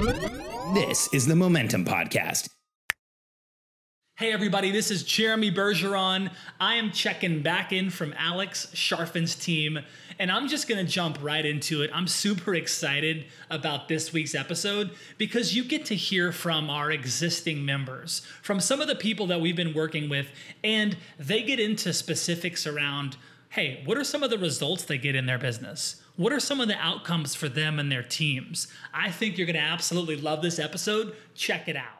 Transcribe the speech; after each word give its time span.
This 0.00 1.12
is 1.12 1.26
the 1.26 1.36
Momentum 1.36 1.84
Podcast. 1.84 2.48
Hey, 4.16 4.32
everybody, 4.32 4.70
this 4.70 4.90
is 4.90 5.02
Jeremy 5.02 5.52
Bergeron. 5.52 6.30
I 6.58 6.76
am 6.76 6.90
checking 6.90 7.42
back 7.42 7.70
in 7.70 7.90
from 7.90 8.14
Alex 8.16 8.68
Charfen's 8.74 9.34
team, 9.34 9.78
and 10.18 10.32
I'm 10.32 10.48
just 10.48 10.66
gonna 10.66 10.84
jump 10.84 11.22
right 11.22 11.44
into 11.44 11.82
it. 11.82 11.90
I'm 11.92 12.06
super 12.06 12.54
excited 12.54 13.26
about 13.50 13.88
this 13.88 14.10
week's 14.10 14.34
episode 14.34 14.92
because 15.18 15.54
you 15.54 15.64
get 15.64 15.84
to 15.86 15.94
hear 15.94 16.32
from 16.32 16.70
our 16.70 16.90
existing 16.90 17.66
members, 17.66 18.22
from 18.40 18.58
some 18.58 18.80
of 18.80 18.88
the 18.88 18.96
people 18.96 19.26
that 19.26 19.42
we've 19.42 19.56
been 19.56 19.74
working 19.74 20.08
with, 20.08 20.28
and 20.64 20.96
they 21.18 21.42
get 21.42 21.60
into 21.60 21.92
specifics 21.92 22.66
around 22.66 23.18
hey, 23.50 23.82
what 23.84 23.98
are 23.98 24.04
some 24.04 24.22
of 24.22 24.30
the 24.30 24.38
results 24.38 24.84
they 24.84 24.96
get 24.96 25.16
in 25.16 25.26
their 25.26 25.38
business? 25.38 26.00
What 26.20 26.34
are 26.34 26.40
some 26.40 26.60
of 26.60 26.68
the 26.68 26.76
outcomes 26.76 27.34
for 27.34 27.48
them 27.48 27.78
and 27.78 27.90
their 27.90 28.02
teams? 28.02 28.68
I 28.92 29.10
think 29.10 29.38
you're 29.38 29.46
gonna 29.46 29.58
absolutely 29.58 30.16
love 30.16 30.42
this 30.42 30.58
episode. 30.58 31.16
Check 31.34 31.66
it 31.66 31.76
out. 31.76 31.99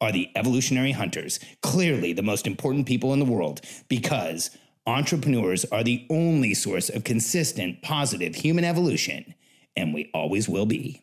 are 0.00 0.12
the 0.12 0.28
evolutionary 0.36 0.92
hunters, 0.92 1.40
clearly 1.62 2.12
the 2.12 2.22
most 2.22 2.46
important 2.46 2.86
people 2.86 3.12
in 3.12 3.18
the 3.18 3.24
world, 3.24 3.60
because 3.88 4.50
entrepreneurs 4.86 5.64
are 5.66 5.84
the 5.84 6.06
only 6.10 6.54
source 6.54 6.88
of 6.88 7.04
consistent, 7.04 7.82
positive 7.82 8.34
human 8.34 8.64
evolution, 8.64 9.34
and 9.76 9.92
we 9.92 10.10
always 10.14 10.48
will 10.48 10.66
be. 10.66 11.02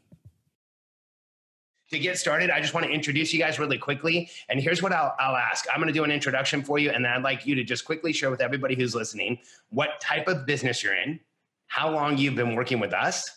To 1.91 1.99
get 1.99 2.17
started, 2.17 2.49
I 2.49 2.61
just 2.61 2.73
want 2.73 2.85
to 2.87 2.91
introduce 2.91 3.31
you 3.31 3.39
guys 3.39 3.59
really 3.59 3.77
quickly. 3.77 4.29
And 4.49 4.59
here's 4.59 4.81
what 4.81 4.91
I'll, 4.91 5.15
I'll 5.19 5.35
ask 5.35 5.65
I'm 5.71 5.79
going 5.79 5.87
to 5.87 5.93
do 5.93 6.03
an 6.03 6.11
introduction 6.11 6.63
for 6.63 6.79
you, 6.79 6.89
and 6.89 7.05
then 7.05 7.11
I'd 7.11 7.23
like 7.23 7.45
you 7.45 7.53
to 7.55 7.63
just 7.63 7.85
quickly 7.85 8.11
share 8.11 8.31
with 8.31 8.41
everybody 8.41 8.75
who's 8.75 8.95
listening 8.95 9.39
what 9.69 10.01
type 10.01 10.27
of 10.27 10.45
business 10.45 10.83
you're 10.83 10.95
in, 10.95 11.19
how 11.67 11.91
long 11.91 12.17
you've 12.17 12.35
been 12.35 12.55
working 12.55 12.79
with 12.79 12.93
us, 12.93 13.29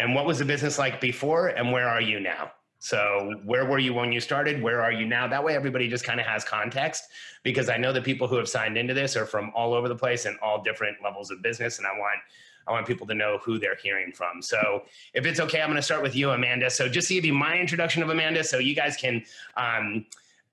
and 0.00 0.14
what 0.14 0.26
was 0.26 0.40
the 0.40 0.44
business 0.44 0.78
like 0.78 1.00
before, 1.00 1.48
and 1.48 1.70
where 1.70 1.88
are 1.88 2.00
you 2.00 2.18
now? 2.18 2.50
So, 2.82 3.34
where 3.44 3.66
were 3.66 3.78
you 3.78 3.92
when 3.92 4.10
you 4.10 4.20
started? 4.20 4.62
Where 4.62 4.80
are 4.80 4.90
you 4.90 5.04
now? 5.06 5.28
That 5.28 5.44
way, 5.44 5.54
everybody 5.54 5.86
just 5.86 6.02
kind 6.02 6.18
of 6.18 6.24
has 6.24 6.44
context 6.44 7.04
because 7.42 7.68
I 7.68 7.76
know 7.76 7.92
the 7.92 8.00
people 8.00 8.26
who 8.26 8.36
have 8.36 8.48
signed 8.48 8.78
into 8.78 8.94
this 8.94 9.16
are 9.16 9.26
from 9.26 9.52
all 9.54 9.74
over 9.74 9.86
the 9.86 9.94
place 9.94 10.24
and 10.24 10.38
all 10.40 10.62
different 10.62 10.96
levels 11.04 11.30
of 11.30 11.42
business. 11.42 11.76
And 11.76 11.86
I 11.86 11.92
want 11.92 12.18
I 12.66 12.72
want 12.72 12.86
people 12.86 13.06
to 13.08 13.14
know 13.14 13.38
who 13.44 13.58
they're 13.58 13.76
hearing 13.76 14.12
from. 14.12 14.40
So, 14.40 14.84
if 15.12 15.26
it's 15.26 15.40
okay, 15.40 15.60
I'm 15.60 15.68
going 15.68 15.76
to 15.76 15.82
start 15.82 16.02
with 16.02 16.16
you, 16.16 16.30
Amanda. 16.30 16.70
So, 16.70 16.88
just 16.88 17.08
to 17.08 17.14
give 17.14 17.26
you 17.26 17.34
my 17.34 17.58
introduction 17.58 18.02
of 18.02 18.08
Amanda, 18.08 18.42
so 18.42 18.56
you 18.56 18.74
guys 18.74 18.96
can 18.96 19.24
um, 19.58 20.06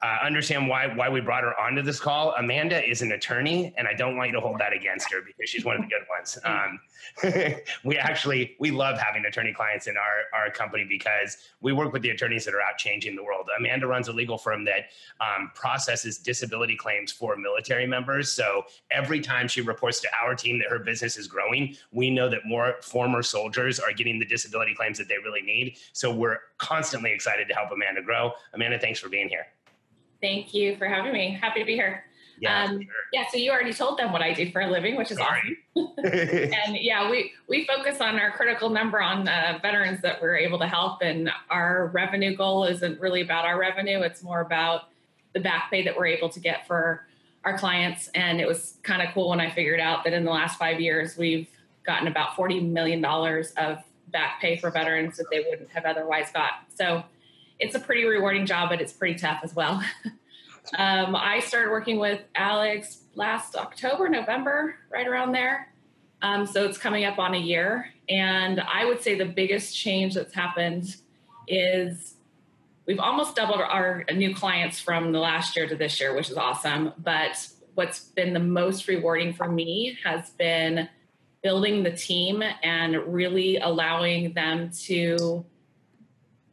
uh, 0.03 0.18
understand 0.24 0.68
why 0.68 0.88
why 0.96 1.09
we 1.09 1.22
brought 1.22 1.44
her 1.44 1.59
onto 1.59 1.81
this 1.81 2.00
call. 2.00 2.34
Amanda 2.38 2.88
is 2.88 3.02
an 3.02 3.13
attorney, 3.13 3.74
and 3.78 3.88
I 3.88 3.94
don't 3.94 4.16
want 4.16 4.30
you 4.30 4.35
to 4.35 4.41
hold 4.41 4.59
that 4.59 4.72
against 4.72 5.12
her 5.12 5.22
because 5.25 5.50
she's 5.50 5.66
one 5.66 5.75
of 5.75 5.81
the 5.81 5.88
good 5.88 6.06
ones. 6.09 6.38
Um, 6.47 6.80
we 7.84 7.97
actually 7.97 8.56
we 8.59 8.72
love 8.72 8.97
having 8.97 9.25
attorney 9.25 9.53
clients 9.53 9.88
in 9.88 9.96
our 9.97 10.40
our 10.40 10.52
company 10.52 10.86
because 10.88 11.38
we 11.62 11.74
work 11.74 11.94
with 11.94 12.02
the 12.02 12.09
attorneys 12.09 12.46
that 12.46 12.53
are 12.53 12.62
out 12.62 12.78
changing 12.78 13.16
the 13.16 13.24
world. 13.24 13.47
Amanda 13.57 13.88
runs 13.88 14.07
a 14.07 14.13
legal 14.13 14.38
firm 14.38 14.66
that 14.66 14.90
um, 15.19 15.52
processes 15.53 16.18
disability 16.18 16.75
claims 16.75 17.12
for 17.12 17.36
military 17.36 17.86
members. 17.86 18.31
So 18.31 18.63
every 18.91 19.19
time 19.19 19.47
she 19.47 19.62
reports 19.62 20.00
to 20.02 20.09
our 20.22 20.36
team 20.36 20.59
that 20.59 20.69
her 20.69 20.80
business 20.80 21.18
is 21.18 21.28
growing, 21.28 21.75
we 21.91 22.09
know 22.09 22.30
that 22.30 22.46
more 22.46 22.75
former 22.81 23.22
soldiers 23.22 23.80
are 23.80 23.91
getting 23.91 24.19
the 24.19 24.25
disability 24.25 24.74
claims 24.74 24.97
that 24.97 25.07
they 25.07 25.18
really 25.24 25.41
need. 25.41 25.78
So 25.94 26.13
we're 26.13 26.40
constantly 26.57 27.12
excited 27.12 27.47
to 27.47 27.53
help 27.53 27.72
Amanda 27.72 28.02
grow. 28.02 28.31
Amanda, 28.53 28.80
thanks 28.80 29.00
for 29.00 29.09
being 29.09 29.30
here. 29.30 29.47
Thank 30.22 30.53
you 30.53 30.75
for 30.78 30.85
having 30.85 31.13
me. 31.13 31.38
Happy 31.39 31.59
to 31.59 31.66
be 31.66 31.73
here. 31.73 32.03
Yeah, 32.39 32.66
um, 32.66 32.81
sure. 32.81 32.91
yeah. 33.13 33.25
So 33.31 33.38
you 33.38 33.51
already 33.51 33.73
told 33.73 33.97
them 33.97 34.11
what 34.11 34.22
I 34.22 34.33
do 34.33 34.51
for 34.51 34.61
a 34.61 34.69
living, 34.69 34.95
which 34.95 35.11
is 35.11 35.17
Sorry. 35.17 35.57
awesome. 35.75 35.94
and 36.05 36.78
yeah, 36.78 37.09
we 37.09 37.33
we 37.47 37.66
focus 37.66 38.00
on 38.00 38.19
our 38.19 38.31
critical 38.31 38.69
number 38.69 39.01
on 39.01 39.27
uh, 39.27 39.59
veterans 39.61 40.01
that 40.01 40.22
we're 40.22 40.35
able 40.38 40.59
to 40.59 40.67
help, 40.67 41.01
and 41.01 41.31
our 41.50 41.88
revenue 41.88 42.35
goal 42.35 42.66
isn't 42.66 43.00
really 43.00 43.22
about 43.22 43.45
our 43.45 43.59
revenue; 43.59 44.01
it's 44.01 44.22
more 44.22 44.41
about 44.41 44.89
the 45.33 45.39
back 45.39 45.72
pay 45.72 45.83
that 45.83 45.95
we're 45.97 46.07
able 46.07 46.29
to 46.29 46.39
get 46.39 46.67
for 46.67 47.07
our 47.44 47.57
clients. 47.57 48.09
And 48.09 48.39
it 48.39 48.47
was 48.47 48.77
kind 48.83 49.01
of 49.01 49.13
cool 49.13 49.29
when 49.29 49.39
I 49.39 49.50
figured 49.50 49.79
out 49.79 50.03
that 50.03 50.13
in 50.13 50.23
the 50.23 50.31
last 50.31 50.59
five 50.59 50.79
years 50.79 51.17
we've 51.17 51.47
gotten 51.85 52.07
about 52.07 52.35
forty 52.35 52.59
million 52.59 53.01
dollars 53.01 53.51
of 53.57 53.79
back 54.09 54.39
pay 54.41 54.57
for 54.57 54.69
veterans 54.69 55.17
that 55.17 55.25
they 55.31 55.45
wouldn't 55.50 55.69
have 55.72 55.85
otherwise 55.85 56.31
got. 56.31 56.51
So 56.75 57.03
it's 57.59 57.75
a 57.75 57.79
pretty 57.79 58.06
rewarding 58.06 58.45
job, 58.45 58.69
but 58.69 58.81
it's 58.81 58.94
pretty 58.94 59.18
tough 59.18 59.41
as 59.44 59.56
well. 59.56 59.84
um, 60.78 61.16
I 61.16 61.40
started 61.40 61.72
working 61.72 62.00
with 62.00 62.22
Alex 62.35 63.03
last 63.16 63.56
October, 63.56 64.09
November, 64.09 64.75
right 64.91 65.07
around 65.07 65.31
there. 65.31 65.73
Um, 66.22 66.45
so 66.45 66.66
it's 66.66 66.78
coming 66.78 67.06
up 67.06 67.19
on 67.19 67.34
a 67.34 67.40
year. 67.40 67.94
And 68.09 68.62
I 68.62 68.85
would 68.85 69.01
say 69.01 69.16
the 69.16 69.25
biggest 69.25 69.75
change 69.75 70.16
that's 70.16 70.34
happened 70.34 70.95
is 71.47 72.16
we've 72.85 73.00
almost 73.00 73.35
doubled 73.35 73.62
our 73.62 74.06
new 74.13 74.34
clients 74.34 74.79
from 74.79 75.12
the 75.12 75.19
last 75.19 75.56
year 75.56 75.68
to 75.68 75.75
this 75.75 76.00
year, 76.00 76.16
which 76.16 76.29
is 76.29 76.38
awesome. 76.38 76.94
But 76.97 77.47
what's 77.75 78.00
been 78.00 78.34
the 78.34 78.39
most 78.39 78.88
rewarding 78.88 79.34
for 79.34 79.47
me 79.47 79.97
has 80.03 80.31
been 80.31 80.89
building 81.44 81.84
the 81.84 81.91
team 81.91 82.44
and 82.63 82.95
really 83.13 83.57
allowing 83.57 84.34
them 84.34 84.72
to 84.85 85.45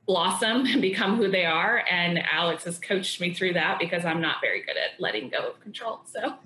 blossom 0.07 0.67
and 0.67 0.83
become 0.83 1.17
who 1.17 1.31
they 1.31 1.45
are. 1.45 1.83
And 1.91 2.19
Alex 2.19 2.65
has 2.65 2.79
coached 2.79 3.21
me 3.21 3.33
through 3.33 3.55
that 3.55 3.79
because 3.79 4.05
I'm 4.05 4.21
not 4.21 4.37
very 4.41 4.61
good 4.63 4.77
at 4.77 5.01
letting 5.01 5.29
go 5.29 5.51
of 5.51 5.61
control. 5.61 6.01
So. 6.07 6.37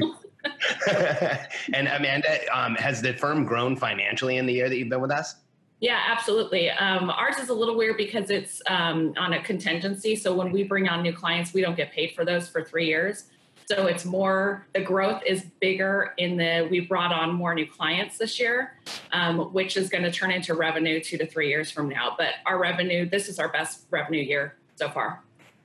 and 1.74 1.88
Amanda, 1.88 2.38
um, 2.56 2.74
has 2.76 3.02
the 3.02 3.14
firm 3.14 3.44
grown 3.44 3.76
financially 3.76 4.36
in 4.36 4.46
the 4.46 4.52
year 4.52 4.68
that 4.68 4.76
you've 4.76 4.88
been 4.88 5.00
with 5.00 5.10
us? 5.10 5.36
Yeah, 5.80 6.00
absolutely. 6.08 6.70
Um, 6.70 7.08
ours 7.08 7.38
is 7.38 7.50
a 7.50 7.54
little 7.54 7.76
weird 7.76 7.96
because 7.96 8.30
it's 8.30 8.60
um, 8.68 9.14
on 9.16 9.34
a 9.34 9.42
contingency. 9.42 10.16
So 10.16 10.34
when 10.34 10.50
we 10.50 10.64
bring 10.64 10.88
on 10.88 11.02
new 11.02 11.12
clients, 11.12 11.54
we 11.54 11.60
don't 11.60 11.76
get 11.76 11.92
paid 11.92 12.12
for 12.16 12.24
those 12.24 12.48
for 12.48 12.64
three 12.64 12.86
years. 12.86 13.24
So 13.70 13.84
it's 13.84 14.06
more, 14.06 14.66
the 14.72 14.80
growth 14.80 15.22
is 15.26 15.44
bigger 15.60 16.14
in 16.16 16.38
the, 16.38 16.66
we 16.70 16.80
brought 16.80 17.12
on 17.12 17.34
more 17.34 17.54
new 17.54 17.66
clients 17.66 18.16
this 18.16 18.40
year, 18.40 18.78
um, 19.12 19.52
which 19.52 19.76
is 19.76 19.90
going 19.90 20.04
to 20.04 20.10
turn 20.10 20.30
into 20.30 20.54
revenue 20.54 21.04
two 21.04 21.18
to 21.18 21.26
three 21.26 21.50
years 21.50 21.70
from 21.70 21.90
now. 21.90 22.14
But 22.16 22.36
our 22.46 22.58
revenue, 22.58 23.06
this 23.06 23.28
is 23.28 23.38
our 23.38 23.50
best 23.50 23.82
revenue 23.90 24.22
year 24.22 24.56
so 24.76 24.88
far. 24.88 25.22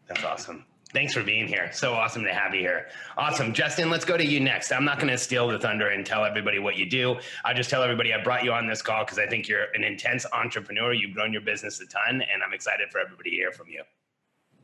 That's 0.09 0.22
awesome. 0.25 0.66
Thanks 0.92 1.13
for 1.13 1.24
being 1.24 1.48
here. 1.48 1.72
So 1.72 1.94
awesome 1.94 2.25
to 2.25 2.33
have 2.33 2.54
you 2.54 2.60
here. 2.60 2.88
Awesome. 3.18 3.54
Justin, 3.54 3.89
let's 3.89 4.04
go 4.04 4.18
to 4.18 4.25
you 4.25 4.42
next. 4.42 4.74
I'm 4.74 4.83
not 4.83 5.00
going 5.00 5.10
to 5.10 5.18
steal 5.18 5.48
the 5.48 5.57
thunder 5.57 5.88
and 5.88 6.06
tell 6.06 6.25
everybody 6.25 6.60
what 6.60 6.75
you 6.75 6.89
do. 6.89 7.16
I'll 7.45 7.56
just 7.56 7.69
tell 7.69 7.83
everybody 7.83 8.13
I 8.13 8.22
brought 8.22 8.44
you 8.44 8.51
on 8.51 8.68
this 8.68 8.81
call 8.81 9.06
because 9.06 9.18
I 9.18 9.28
think 9.28 9.48
you're 9.48 9.68
an 9.75 9.86
intense 9.86 10.25
entrepreneur. 10.33 10.92
You've 10.92 11.16
grown 11.16 11.31
your 11.31 11.42
business 11.42 11.80
a 11.80 11.86
ton, 11.86 12.22
and 12.22 12.44
I'm 12.45 12.54
excited 12.54 12.92
for 12.92 13.00
everybody 13.00 13.30
to 13.30 13.36
hear 13.38 13.54
from 13.54 13.69
you. 13.69 13.81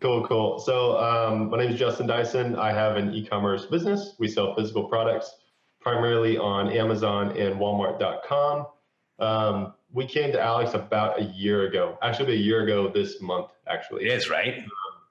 Cool, 0.01 0.25
cool. 0.27 0.59
So 0.59 0.97
um, 0.97 1.49
my 1.49 1.57
name 1.57 1.71
is 1.71 1.79
Justin 1.79 2.07
Dyson. 2.07 2.55
I 2.55 2.71
have 2.71 2.95
an 2.95 3.13
e-commerce 3.13 3.65
business. 3.65 4.15
We 4.17 4.29
sell 4.29 4.55
physical 4.55 4.85
products 4.85 5.35
primarily 5.81 6.37
on 6.37 6.71
Amazon 6.71 7.37
and 7.37 7.55
Walmart.com. 7.59 8.67
Um, 9.19 9.73
we 9.91 10.05
came 10.05 10.31
to 10.31 10.41
Alex 10.41 10.73
about 10.73 11.19
a 11.19 11.23
year 11.23 11.67
ago, 11.67 11.97
actually 12.01 12.33
a 12.33 12.37
year 12.37 12.63
ago 12.63 12.89
this 12.93 13.21
month, 13.21 13.51
actually. 13.67 14.05
It 14.05 14.13
is, 14.13 14.29
right? 14.29 14.59
Um, 14.59 14.65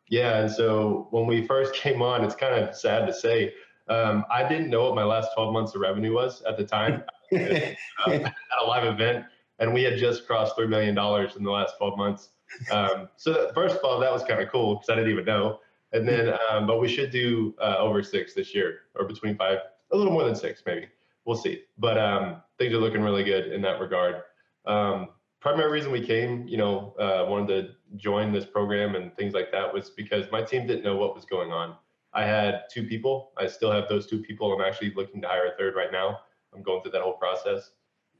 yeah. 0.09 0.39
And 0.39 0.51
so 0.51 1.09
when 1.11 1.27
we 1.27 1.47
first 1.47 1.75
came 1.83 2.01
on, 2.01 2.25
it's 2.25 2.35
kind 2.35 2.55
of 2.55 2.75
sad 2.75 3.07
to 3.07 3.13
say, 3.13 3.53
um, 3.89 4.25
I 4.31 4.49
didn't 4.49 4.71
know 4.71 4.85
what 4.85 4.95
my 4.95 5.05
last 5.05 5.31
12 5.35 5.53
months 5.53 5.75
of 5.75 5.83
revenue 5.83 6.15
was 6.15 6.43
at 6.43 6.57
the 6.57 6.65
time. 6.65 7.03
at 7.33 7.77
a 8.07 8.65
live 8.67 8.87
event, 8.87 9.27
and 9.59 9.75
we 9.75 9.83
had 9.83 9.99
just 9.99 10.27
crossed 10.27 10.57
$3 10.57 10.67
million 10.67 10.97
in 10.97 11.45
the 11.45 11.51
last 11.51 11.75
12 11.77 11.99
months. 11.99 12.31
Um, 12.71 13.09
so 13.17 13.33
that, 13.33 13.55
first 13.55 13.77
of 13.77 13.85
all, 13.85 13.99
that 14.01 14.13
was 14.13 14.25
kind 14.25 14.41
of 14.41 14.49
cool 14.51 14.77
because 14.77 14.89
I 14.91 14.95
didn't 14.95 15.11
even 15.11 15.25
know. 15.25 15.61
And 15.93 16.07
then, 16.07 16.35
um, 16.51 16.67
but 16.67 16.81
we 16.81 16.89
should 16.89 17.11
do 17.11 17.55
uh, 17.61 17.77
over 17.79 18.03
six 18.03 18.35
this 18.35 18.55
year, 18.55 18.81
or 18.95 19.07
between 19.07 19.37
five, 19.37 19.59
a 19.93 19.97
little 19.97 20.13
more 20.13 20.25
than 20.25 20.35
six, 20.35 20.63
maybe. 20.67 20.89
We'll 21.25 21.37
see. 21.37 21.63
But 21.79 21.99
um, 21.99 22.43
things 22.59 22.75
are 22.75 22.79
looking 22.79 23.03
really 23.03 23.25
good 23.25 23.53
in 23.53 23.63
that 23.63 23.81
regard. 23.81 24.23
Um, 24.67 25.09
primary 25.41 25.71
reason 25.71 25.91
we 25.93 26.05
came, 26.05 26.47
you 26.47 26.57
know, 26.57 26.95
uh, 26.99 27.25
wanted 27.29 27.49
to 27.49 27.97
join 27.97 28.33
this 28.33 28.45
program 28.45 28.97
and 28.97 29.15
things 29.17 29.35
like 29.35 29.51
that 29.53 29.73
was 29.73 29.91
because 29.91 30.27
my 30.31 30.43
team 30.43 30.67
didn't 30.67 30.85
know 30.85 30.97
what 30.97 31.15
was 31.15 31.25
going 31.25 31.53
on. 31.53 31.77
I 32.13 32.25
had 32.25 32.63
two 32.73 32.85
people. 32.85 33.33
I 33.37 33.47
still 33.47 33.71
have 33.71 33.89
those 33.89 34.07
two 34.07 34.21
people. 34.21 34.53
I'm 34.53 34.61
actually 34.61 34.93
looking 34.95 35.21
to 35.23 35.29
hire 35.29 35.47
a 35.47 35.57
third 35.57 35.75
right 35.75 35.93
now. 35.93 36.21
I'm 36.55 36.63
going 36.63 36.83
through 36.83 36.93
that 36.93 37.03
whole 37.03 37.15
process. 37.15 37.71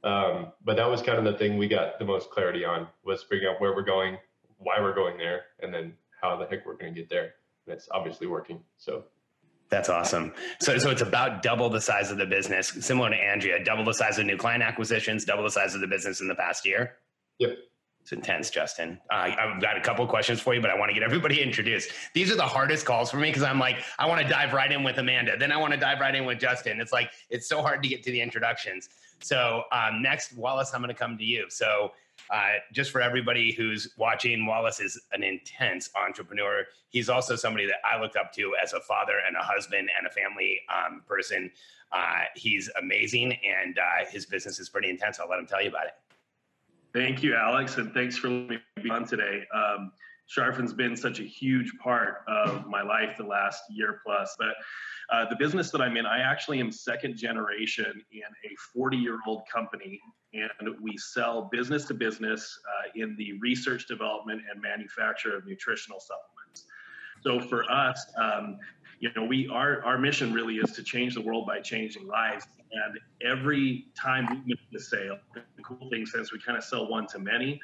Um, 0.03 0.53
but 0.63 0.77
that 0.77 0.89
was 0.89 1.01
kind 1.01 1.17
of 1.17 1.25
the 1.25 1.37
thing 1.37 1.57
we 1.57 1.67
got 1.67 1.99
the 1.99 2.05
most 2.05 2.29
clarity 2.31 2.63
on 2.63 2.87
was 3.03 3.23
figuring 3.23 3.53
out 3.53 3.61
where 3.61 3.75
we're 3.75 3.83
going, 3.83 4.17
why 4.57 4.79
we're 4.79 4.95
going 4.95 5.17
there, 5.17 5.41
and 5.61 5.73
then 5.73 5.93
how 6.21 6.35
the 6.37 6.45
heck 6.45 6.65
we're 6.65 6.77
going 6.77 6.93
to 6.93 6.99
get 6.99 7.09
there. 7.09 7.33
And 7.65 7.75
it's 7.75 7.89
obviously 7.91 8.27
working. 8.27 8.61
So 8.77 9.03
that's 9.69 9.89
awesome. 9.89 10.33
So, 10.61 10.77
so 10.77 10.89
it's 10.89 11.01
about 11.01 11.43
double 11.43 11.69
the 11.69 11.81
size 11.81 12.11
of 12.11 12.17
the 12.17 12.25
business, 12.25 12.69
similar 12.79 13.11
to 13.11 13.15
Andrea, 13.15 13.63
double 13.63 13.85
the 13.85 13.93
size 13.93 14.17
of 14.17 14.25
new 14.25 14.37
client 14.37 14.63
acquisitions, 14.63 15.25
double 15.25 15.43
the 15.43 15.51
size 15.51 15.75
of 15.75 15.81
the 15.81 15.87
business 15.87 16.21
in 16.21 16.27
the 16.27 16.35
past 16.35 16.65
year. 16.65 16.95
Yep. 17.37 17.57
It's 18.01 18.11
intense, 18.11 18.49
Justin. 18.49 18.99
Uh, 19.11 19.29
I've 19.37 19.61
got 19.61 19.77
a 19.77 19.81
couple 19.81 20.07
questions 20.07 20.39
for 20.39 20.55
you, 20.55 20.61
but 20.61 20.71
I 20.71 20.79
want 20.79 20.89
to 20.89 20.93
get 20.93 21.03
everybody 21.03 21.41
introduced. 21.43 21.91
These 22.15 22.31
are 22.31 22.35
the 22.35 22.41
hardest 22.41 22.85
calls 22.85 23.11
for 23.11 23.17
me 23.17 23.29
because 23.29 23.43
I'm 23.43 23.59
like, 23.59 23.83
I 23.99 24.07
want 24.07 24.21
to 24.21 24.27
dive 24.27 24.53
right 24.53 24.71
in 24.71 24.83
with 24.83 24.97
Amanda. 24.97 25.37
Then 25.37 25.51
I 25.51 25.57
want 25.57 25.73
to 25.73 25.79
dive 25.79 25.99
right 25.99 26.15
in 26.15 26.25
with 26.25 26.39
Justin. 26.39 26.81
It's 26.81 26.93
like, 26.93 27.11
it's 27.29 27.47
so 27.47 27.61
hard 27.61 27.83
to 27.83 27.89
get 27.89 28.01
to 28.03 28.11
the 28.11 28.21
introductions. 28.21 28.89
So, 29.21 29.63
um, 29.71 30.01
next, 30.01 30.33
Wallace, 30.35 30.71
I'm 30.73 30.81
going 30.81 30.93
to 30.93 30.99
come 30.99 31.17
to 31.17 31.23
you. 31.23 31.45
So, 31.49 31.91
uh, 32.29 32.53
just 32.71 32.91
for 32.91 33.01
everybody 33.01 33.51
who's 33.51 33.93
watching, 33.97 34.45
Wallace 34.45 34.79
is 34.79 35.01
an 35.13 35.23
intense 35.23 35.89
entrepreneur. 35.95 36.65
He's 36.89 37.09
also 37.09 37.35
somebody 37.35 37.65
that 37.65 37.77
I 37.89 37.99
looked 37.99 38.15
up 38.15 38.33
to 38.33 38.53
as 38.61 38.73
a 38.73 38.79
father 38.81 39.15
and 39.25 39.35
a 39.35 39.41
husband 39.41 39.89
and 39.97 40.07
a 40.07 40.09
family 40.09 40.59
um, 40.69 41.01
person. 41.07 41.49
Uh, 41.91 42.23
he's 42.35 42.69
amazing, 42.79 43.33
and 43.33 43.79
uh, 43.79 44.05
his 44.09 44.25
business 44.25 44.59
is 44.59 44.69
pretty 44.69 44.89
intense. 44.89 45.19
I'll 45.19 45.29
let 45.29 45.39
him 45.39 45.47
tell 45.47 45.61
you 45.61 45.69
about 45.69 45.87
it. 45.87 45.93
Thank 46.93 47.23
you, 47.23 47.35
Alex, 47.35 47.77
and 47.77 47.93
thanks 47.93 48.17
for 48.17 48.29
letting 48.29 48.49
me 48.49 48.83
be 48.83 48.89
on 48.89 49.05
today. 49.05 49.43
Um, 49.53 49.91
Charfen's 50.29 50.73
been 50.73 50.95
such 50.95 51.19
a 51.19 51.23
huge 51.23 51.71
part 51.81 52.23
of 52.27 52.67
my 52.67 52.81
life 52.81 53.17
the 53.17 53.23
last 53.23 53.63
year 53.69 54.01
plus. 54.05 54.35
But 54.37 54.55
uh, 55.11 55.27
the 55.27 55.35
business 55.35 55.71
that 55.71 55.81
I'm 55.81 55.97
in, 55.97 56.05
I 56.05 56.19
actually 56.19 56.59
am 56.59 56.71
second 56.71 57.17
generation 57.17 58.03
in 58.11 58.21
a 58.21 58.55
40 58.73 58.97
year 58.97 59.17
old 59.27 59.41
company, 59.51 59.99
and 60.33 60.51
we 60.81 60.97
sell 60.97 61.49
business 61.51 61.85
to 61.85 61.95
business 61.95 62.59
uh, 62.67 62.91
in 62.95 63.15
the 63.17 63.39
research, 63.39 63.87
development, 63.87 64.41
and 64.51 64.61
manufacture 64.61 65.35
of 65.35 65.47
nutritional 65.47 65.99
supplements. 65.99 66.65
So 67.21 67.39
for 67.39 67.69
us, 67.69 68.05
um, 68.17 68.59
you 68.99 69.09
know, 69.15 69.23
we 69.23 69.47
our 69.47 69.83
our 69.83 69.97
mission 69.97 70.33
really 70.33 70.55
is 70.55 70.71
to 70.73 70.83
change 70.83 71.15
the 71.15 71.21
world 71.21 71.47
by 71.47 71.59
changing 71.61 72.05
lives. 72.05 72.45
And 72.71 72.99
every 73.25 73.87
time 73.99 74.27
we 74.29 74.41
make 74.45 74.59
a 74.75 74.79
sale, 74.79 75.17
the 75.33 75.63
cool 75.63 75.89
thing 75.89 76.05
since 76.05 76.31
we 76.31 76.39
kind 76.39 76.57
of 76.57 76.63
sell 76.63 76.87
one 76.87 77.07
to 77.07 77.19
many, 77.19 77.59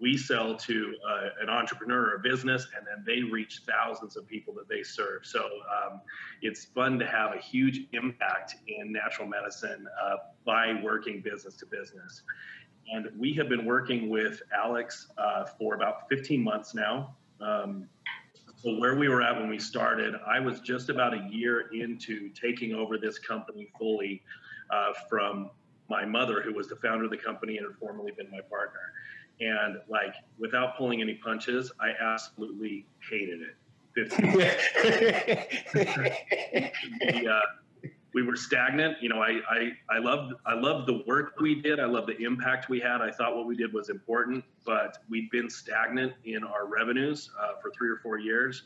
we 0.00 0.16
sell 0.16 0.56
to 0.56 0.94
uh, 1.08 1.28
an 1.42 1.50
entrepreneur 1.50 2.10
or 2.10 2.14
a 2.14 2.18
business, 2.18 2.66
and 2.76 2.86
then 2.86 3.04
they 3.06 3.22
reach 3.22 3.62
thousands 3.68 4.16
of 4.16 4.26
people 4.26 4.54
that 4.54 4.68
they 4.68 4.82
serve. 4.82 5.24
So 5.24 5.40
um, 5.40 6.00
it's 6.42 6.64
fun 6.64 6.98
to 6.98 7.06
have 7.06 7.34
a 7.34 7.38
huge 7.38 7.86
impact 7.92 8.56
in 8.66 8.92
natural 8.92 9.28
medicine 9.28 9.86
uh, 10.02 10.16
by 10.44 10.80
working 10.82 11.20
business 11.20 11.56
to 11.56 11.66
business. 11.66 12.22
And 12.92 13.08
we 13.18 13.32
have 13.34 13.48
been 13.48 13.66
working 13.66 14.08
with 14.08 14.42
Alex 14.56 15.08
uh, 15.18 15.44
for 15.44 15.74
about 15.74 16.08
15 16.08 16.42
months 16.42 16.74
now. 16.74 17.16
Um, 17.40 17.88
so 18.56 18.78
where 18.78 18.96
we 18.96 19.08
were 19.08 19.22
at 19.22 19.36
when 19.36 19.48
we 19.48 19.58
started, 19.58 20.14
I 20.26 20.40
was 20.40 20.60
just 20.60 20.90
about 20.90 21.14
a 21.14 21.28
year 21.30 21.70
into 21.72 22.28
taking 22.30 22.74
over 22.74 22.98
this 22.98 23.18
company 23.18 23.68
fully 23.78 24.22
uh, 24.70 24.92
from 25.08 25.50
my 25.88 26.04
mother, 26.04 26.42
who 26.42 26.54
was 26.54 26.68
the 26.68 26.76
founder 26.76 27.04
of 27.04 27.10
the 27.10 27.16
company 27.16 27.56
and 27.56 27.66
had 27.66 27.76
formerly 27.76 28.12
been 28.12 28.30
my 28.30 28.40
partner. 28.48 28.80
And 29.40 29.78
like, 29.88 30.14
without 30.38 30.76
pulling 30.76 31.00
any 31.00 31.14
punches, 31.14 31.72
I 31.80 31.92
absolutely 32.00 32.86
hated 33.08 33.40
it. 33.40 33.56
we, 37.14 37.26
uh, 37.26 37.40
we 38.12 38.22
were 38.22 38.36
stagnant. 38.36 38.96
You 39.00 39.08
know, 39.08 39.22
I, 39.22 39.40
I, 39.50 39.72
I 39.88 39.98
loved, 39.98 40.34
I 40.46 40.54
loved 40.54 40.86
the 40.86 41.02
work 41.06 41.34
we 41.40 41.54
did. 41.60 41.80
I 41.80 41.86
loved 41.86 42.08
the 42.08 42.18
impact 42.22 42.68
we 42.68 42.80
had. 42.80 43.00
I 43.00 43.10
thought 43.10 43.36
what 43.36 43.46
we 43.46 43.56
did 43.56 43.72
was 43.72 43.88
important, 43.88 44.44
but 44.64 44.98
we'd 45.08 45.30
been 45.30 45.48
stagnant 45.48 46.12
in 46.24 46.44
our 46.44 46.66
revenues 46.66 47.30
uh, 47.40 47.52
for 47.60 47.70
three 47.70 47.88
or 47.88 47.96
four 47.96 48.18
years. 48.18 48.62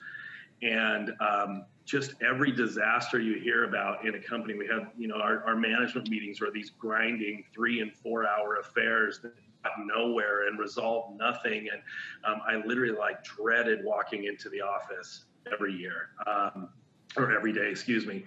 And 0.63 1.13
um, 1.21 1.65
just 1.85 2.15
every 2.23 2.51
disaster 2.51 3.21
you 3.21 3.39
hear 3.39 3.65
about 3.65 4.07
in 4.07 4.15
a 4.15 4.21
company, 4.21 4.55
we 4.55 4.67
had, 4.67 4.89
you 4.97 5.09
know, 5.09 5.17
our, 5.17 5.45
our 5.45 5.57
management 5.57 6.09
meetings 6.09 6.41
were 6.41 6.51
these 6.51 6.71
grinding 6.71 7.45
three 7.53 7.81
and 7.81 7.93
four 7.93 8.27
hour 8.27 8.57
affairs 8.57 9.21
that 9.23 9.35
nowhere 9.79 10.49
and 10.49 10.59
resolved 10.59 11.19
nothing. 11.19 11.69
And 11.73 11.83
um, 12.25 12.41
I 12.47 12.65
literally 12.67 12.97
like 12.97 13.23
dreaded 13.25 13.85
walking 13.85 14.25
into 14.25 14.49
the 14.49 14.61
office 14.61 15.25
every 15.53 15.73
year. 15.73 16.11
Um, 16.27 16.69
or 17.17 17.33
every 17.33 17.53
day, 17.53 17.71
excuse 17.71 18.07
me. 18.07 18.25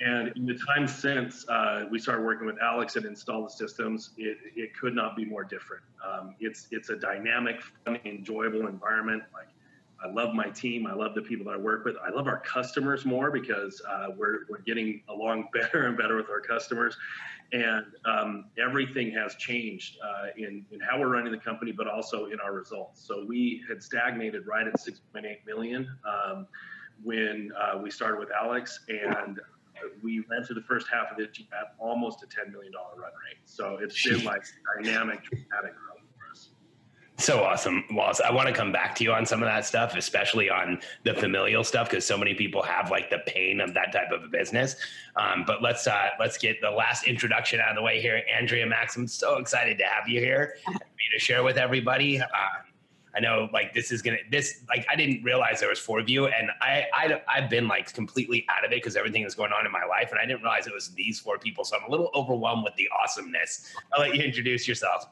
And 0.00 0.32
in 0.36 0.46
the 0.46 0.58
time 0.66 0.88
since 0.88 1.48
uh, 1.48 1.84
we 1.90 1.98
started 1.98 2.24
working 2.24 2.46
with 2.46 2.56
Alex 2.60 2.96
and 2.96 3.06
install 3.06 3.44
the 3.44 3.50
systems, 3.50 4.10
it, 4.16 4.38
it 4.56 4.76
could 4.76 4.94
not 4.94 5.14
be 5.14 5.24
more 5.24 5.44
different. 5.44 5.84
Um, 6.04 6.34
it's 6.40 6.66
it's 6.72 6.90
a 6.90 6.96
dynamic, 6.96 7.60
fun, 7.84 8.00
enjoyable 8.04 8.66
environment. 8.66 9.22
Like 9.32 9.48
I 10.04 10.10
love 10.10 10.34
my 10.34 10.50
team. 10.50 10.86
I 10.86 10.94
love 10.94 11.14
the 11.14 11.22
people 11.22 11.46
that 11.46 11.52
I 11.52 11.56
work 11.56 11.84
with. 11.84 11.96
I 12.04 12.10
love 12.10 12.26
our 12.26 12.40
customers 12.40 13.04
more 13.04 13.30
because 13.30 13.80
uh, 13.88 14.08
we're, 14.16 14.40
we're 14.48 14.60
getting 14.60 15.02
along 15.08 15.48
better 15.54 15.86
and 15.86 15.96
better 15.96 16.16
with 16.16 16.28
our 16.28 16.40
customers. 16.40 16.96
And 17.52 17.86
um, 18.04 18.46
everything 18.58 19.12
has 19.12 19.34
changed 19.36 19.98
uh, 20.02 20.26
in, 20.36 20.64
in 20.72 20.80
how 20.80 20.98
we're 20.98 21.08
running 21.08 21.32
the 21.32 21.38
company, 21.38 21.72
but 21.72 21.86
also 21.86 22.26
in 22.26 22.40
our 22.40 22.52
results. 22.52 23.06
So 23.06 23.24
we 23.26 23.62
had 23.68 23.82
stagnated 23.82 24.46
right 24.46 24.66
at 24.66 24.74
6.8 24.74 25.24
million 25.46 25.88
um, 26.06 26.46
when 27.02 27.50
uh, 27.58 27.78
we 27.78 27.90
started 27.90 28.18
with 28.18 28.30
Alex. 28.30 28.80
And 28.88 29.40
we 30.02 30.24
ran 30.30 30.44
through 30.44 30.56
the 30.56 30.62
first 30.62 30.86
half 30.92 31.10
of 31.10 31.16
this 31.16 31.28
at 31.52 31.74
almost 31.78 32.22
a 32.22 32.26
$10 32.26 32.52
million 32.52 32.72
run 32.96 33.02
rate. 33.02 33.38
So 33.44 33.78
it's 33.80 34.06
been 34.06 34.24
like 34.24 34.44
dynamic, 34.76 35.22
dramatic 35.24 35.76
growth. 35.76 35.93
So 37.16 37.44
awesome, 37.44 37.84
Wallace. 37.92 38.20
I 38.20 38.32
want 38.32 38.48
to 38.48 38.54
come 38.54 38.72
back 38.72 38.96
to 38.96 39.04
you 39.04 39.12
on 39.12 39.24
some 39.24 39.40
of 39.40 39.48
that 39.48 39.64
stuff, 39.64 39.94
especially 39.94 40.50
on 40.50 40.80
the 41.04 41.14
familial 41.14 41.62
stuff, 41.62 41.88
because 41.88 42.04
so 42.04 42.18
many 42.18 42.34
people 42.34 42.60
have 42.62 42.90
like 42.90 43.08
the 43.08 43.20
pain 43.26 43.60
of 43.60 43.72
that 43.74 43.92
type 43.92 44.10
of 44.10 44.24
a 44.24 44.28
business. 44.28 44.74
Um, 45.14 45.44
but 45.46 45.62
let's 45.62 45.86
uh, 45.86 46.08
let's 46.18 46.36
get 46.36 46.60
the 46.60 46.70
last 46.70 47.06
introduction 47.06 47.60
out 47.60 47.70
of 47.70 47.76
the 47.76 47.82
way 47.82 48.00
here. 48.00 48.22
Andrea 48.36 48.66
Max, 48.66 48.96
I'm 48.96 49.06
so 49.06 49.36
excited 49.36 49.78
to 49.78 49.84
have 49.84 50.08
you 50.08 50.20
here 50.20 50.56
for 50.64 50.72
you 50.72 51.18
to 51.18 51.18
share 51.20 51.44
with 51.44 51.56
everybody. 51.56 52.18
Um, 52.20 52.26
I 53.16 53.20
know 53.20 53.48
like 53.52 53.72
this 53.72 53.92
is 53.92 54.02
gonna 54.02 54.18
this 54.30 54.62
like 54.68 54.84
I 54.90 54.96
didn't 54.96 55.22
realize 55.22 55.60
there 55.60 55.68
was 55.68 55.78
four 55.78 56.00
of 56.00 56.08
you, 56.08 56.26
and 56.26 56.50
I, 56.60 56.86
I 56.92 57.22
I've 57.28 57.48
been 57.48 57.68
like 57.68 57.92
completely 57.92 58.44
out 58.48 58.64
of 58.64 58.72
it 58.72 58.82
because 58.82 58.96
everything 58.96 59.22
is 59.22 59.36
going 59.36 59.52
on 59.52 59.64
in 59.64 59.70
my 59.70 59.84
life, 59.84 60.10
and 60.10 60.18
I 60.18 60.26
didn't 60.26 60.42
realize 60.42 60.66
it 60.66 60.74
was 60.74 60.92
these 60.94 61.20
four 61.20 61.38
people. 61.38 61.64
So 61.64 61.76
I'm 61.76 61.84
a 61.84 61.90
little 61.90 62.10
overwhelmed 62.14 62.64
with 62.64 62.74
the 62.74 62.88
awesomeness. 63.02 63.72
I'll 63.92 64.00
let 64.00 64.16
you 64.16 64.22
introduce 64.22 64.66
yourself. 64.66 65.06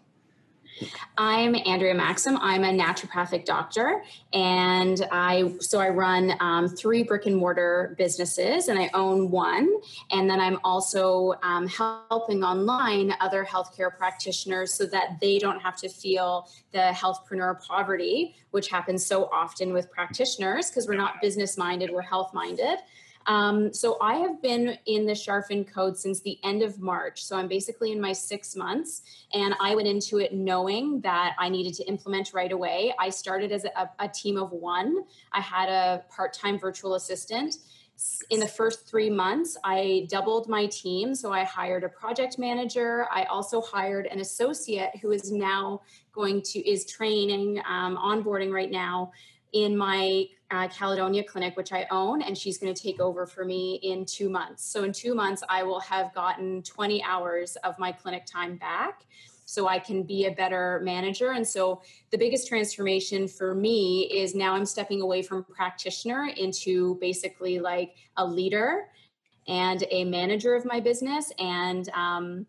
I'm 1.19 1.55
Andrea 1.67 1.95
Maxim. 1.95 2.37
I'm 2.39 2.65
a 2.65 2.71
naturopathic 2.71 3.45
doctor, 3.45 4.03
and 4.33 5.07
I 5.11 5.55
so 5.61 5.81
I 5.81 5.89
run 5.89 6.35
um, 6.41 6.69
three 6.69 7.03
brick 7.03 7.27
and 7.27 7.37
mortar 7.37 7.95
businesses, 7.99 8.69
and 8.69 8.79
I 8.79 8.91
own 8.95 9.31
one. 9.31 9.73
And 10.11 10.29
then 10.29 10.41
I'm 10.41 10.59
also 10.65 11.35
um, 11.43 11.67
helping 11.69 12.43
online 12.45 13.15
other 13.21 13.45
healthcare 13.45 13.97
practitioners 13.97 14.75
so 14.75 14.87
that 14.87 15.19
they 15.21 15.39
don't 15.39 15.61
have 15.61 15.77
to 15.79 15.89
feel 15.89 16.49
the 16.73 16.93
healthpreneur 16.95 17.63
poverty, 17.65 18.35
which 18.51 18.69
happens 18.69 19.05
so 19.05 19.27
often 19.27 19.73
with 19.73 19.91
practitioners 19.91 20.71
because 20.71 20.87
we're 20.87 20.95
not 20.95 21.21
business 21.21 21.57
minded, 21.59 21.91
we're 21.91 22.03
health 22.03 22.33
minded. 22.33 22.79
Um, 23.27 23.73
so 23.73 23.99
I 24.01 24.15
have 24.17 24.43
been 24.43 24.79
in 24.87 25.07
the 25.07 25.13
Charfen 25.13 25.67
code 25.67 25.97
since 25.97 26.21
the 26.21 26.39
end 26.43 26.63
of 26.63 26.81
March. 26.81 27.25
So 27.25 27.37
I'm 27.37 27.49
basically 27.49 27.93
in 27.93 28.01
my 28.01 28.13
six 28.13 28.57
months, 28.57 29.03
and 29.33 29.55
I 29.61 29.75
went 29.75 29.89
into 29.89 30.19
it 30.19 30.35
knowing 30.35 31.01
that 31.03 31.35
I 31.39 31.49
needed 31.49 31.75
to 31.75 31.85
implement 31.85 32.33
right 32.35 32.53
away. 32.53 32.93
I 32.99 33.11
started 33.11 33.53
as 33.53 33.65
a, 33.65 33.91
a 33.99 34.09
team 34.09 34.37
of 34.37 34.51
one. 34.53 35.05
I 35.33 35.41
had 35.41 35.69
a 35.69 36.05
part-time 36.11 36.59
virtual 36.59 36.95
assistant. 36.95 37.57
In 38.31 38.41
the 38.41 38.49
first 38.49 38.89
three 38.89 39.11
months, 39.11 39.57
I 39.63 40.09
doubled 40.11 40.49
my 40.49 40.67
team. 40.67 41.15
So 41.15 41.33
I 41.33 41.45
hired 41.45 41.85
a 41.85 41.89
project 41.89 42.39
manager. 42.39 43.07
I 43.13 43.25
also 43.25 43.61
hired 43.61 44.07
an 44.07 44.21
associate 44.21 44.91
who 45.01 45.13
is 45.13 45.31
now 45.31 45.83
going 46.13 46.43
to 46.43 46.69
is 46.69 46.85
training, 46.85 47.63
um, 47.69 47.97
onboarding 47.97 48.53
right 48.53 48.71
now 48.71 49.13
in 49.53 49.77
my 49.77 50.27
uh, 50.51 50.69
Caledonia 50.69 51.25
clinic, 51.25 51.57
which 51.57 51.73
I 51.73 51.87
own, 51.91 52.23
and 52.23 52.37
she's 52.37 52.59
going 52.59 52.73
to 52.75 52.83
take 52.83 53.01
over 53.01 53.27
for 53.27 53.45
me 53.45 53.81
in 53.83 54.05
two 54.05 54.29
months. 54.29 54.65
So, 54.65 54.85
in 54.85 54.93
two 54.93 55.15
months, 55.15 55.43
I 55.49 55.63
will 55.63 55.81
have 55.81 56.13
gotten 56.15 56.63
20 56.63 57.03
hours 57.03 57.57
of 57.65 57.79
my 57.79 57.93
clinic 57.93 58.27
time 58.27 58.57
back. 58.57 59.07
so 59.45 59.69
I 59.69 59.79
can 59.79 60.05
be 60.05 60.27
a 60.27 60.31
better 60.31 60.81
manager. 60.83 61.33
And 61.33 61.47
so 61.47 61.83
the 62.11 62.17
biggest 62.17 62.49
transformation 62.49 63.29
for 63.29 63.55
me 63.55 64.05
is 64.05 64.35
now 64.35 64.55
I'm 64.55 64.65
stepping 64.65 65.03
away 65.03 65.21
from 65.21 65.45
practitioner 65.45 66.31
into 66.37 66.97
basically 67.01 67.59
like 67.59 67.97
a 68.17 68.25
leader 68.25 68.87
and 69.49 69.85
a 69.91 70.05
manager 70.05 70.55
of 70.55 70.65
my 70.65 70.81
business. 70.81 71.33
And, 71.39 71.89
um, 71.91 72.47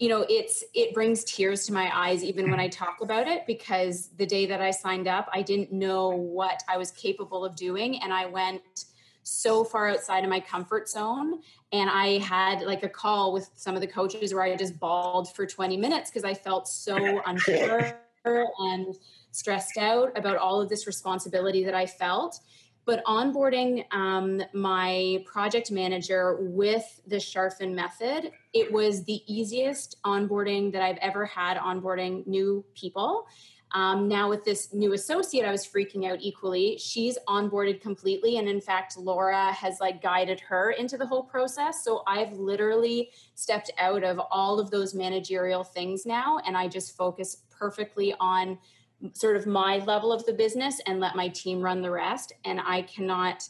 you 0.00 0.08
know 0.08 0.24
it's 0.28 0.64
it 0.74 0.92
brings 0.94 1.22
tears 1.24 1.66
to 1.66 1.72
my 1.72 1.90
eyes 1.94 2.24
even 2.24 2.50
when 2.50 2.58
i 2.58 2.66
mm-hmm. 2.66 2.84
talk 2.84 3.00
about 3.02 3.28
it 3.28 3.46
because 3.46 4.08
the 4.16 4.26
day 4.26 4.46
that 4.46 4.60
i 4.60 4.70
signed 4.70 5.06
up 5.06 5.28
i 5.32 5.42
didn't 5.42 5.70
know 5.70 6.08
what 6.08 6.62
i 6.68 6.76
was 6.76 6.90
capable 6.90 7.44
of 7.44 7.54
doing 7.54 8.02
and 8.02 8.12
i 8.12 8.26
went 8.26 8.86
so 9.22 9.62
far 9.62 9.90
outside 9.90 10.24
of 10.24 10.30
my 10.30 10.40
comfort 10.40 10.88
zone 10.88 11.40
and 11.72 11.90
i 11.90 12.18
had 12.18 12.62
like 12.62 12.82
a 12.82 12.88
call 12.88 13.32
with 13.32 13.50
some 13.54 13.74
of 13.74 13.82
the 13.82 13.86
coaches 13.86 14.32
where 14.32 14.42
i 14.42 14.56
just 14.56 14.80
bawled 14.80 15.32
for 15.36 15.46
20 15.46 15.76
minutes 15.76 16.10
because 16.10 16.24
i 16.24 16.34
felt 16.34 16.66
so 16.66 17.20
unsure 17.26 17.94
and 18.24 18.96
stressed 19.32 19.76
out 19.78 20.16
about 20.16 20.36
all 20.36 20.60
of 20.60 20.68
this 20.70 20.86
responsibility 20.86 21.62
that 21.62 21.74
i 21.74 21.84
felt 21.84 22.40
but 22.84 23.04
onboarding 23.04 23.84
um, 23.92 24.42
my 24.52 25.22
project 25.26 25.70
manager 25.70 26.38
with 26.40 27.00
the 27.06 27.16
Charfen 27.16 27.74
method, 27.74 28.32
it 28.52 28.72
was 28.72 29.04
the 29.04 29.22
easiest 29.26 30.02
onboarding 30.04 30.72
that 30.72 30.82
I've 30.82 30.98
ever 30.98 31.24
had 31.24 31.56
onboarding 31.56 32.26
new 32.26 32.64
people. 32.74 33.26
Um, 33.72 34.08
now 34.08 34.28
with 34.28 34.44
this 34.44 34.74
new 34.74 34.94
associate, 34.94 35.46
I 35.46 35.52
was 35.52 35.64
freaking 35.64 36.10
out 36.10 36.18
equally. 36.20 36.76
She's 36.78 37.16
onboarded 37.28 37.80
completely, 37.80 38.38
and 38.38 38.48
in 38.48 38.60
fact, 38.60 38.96
Laura 38.96 39.52
has 39.52 39.78
like 39.80 40.02
guided 40.02 40.40
her 40.40 40.72
into 40.72 40.96
the 40.96 41.06
whole 41.06 41.22
process. 41.22 41.84
So 41.84 42.02
I've 42.06 42.32
literally 42.32 43.10
stepped 43.34 43.70
out 43.78 44.02
of 44.02 44.20
all 44.30 44.58
of 44.58 44.70
those 44.70 44.94
managerial 44.94 45.62
things 45.62 46.04
now, 46.04 46.40
and 46.46 46.56
I 46.56 46.66
just 46.66 46.96
focus 46.96 47.42
perfectly 47.50 48.14
on 48.18 48.58
sort 49.12 49.36
of 49.36 49.46
my 49.46 49.78
level 49.78 50.12
of 50.12 50.24
the 50.26 50.32
business 50.32 50.80
and 50.86 51.00
let 51.00 51.16
my 51.16 51.28
team 51.28 51.60
run 51.60 51.80
the 51.80 51.90
rest 51.90 52.32
and 52.44 52.60
i 52.66 52.82
cannot 52.82 53.48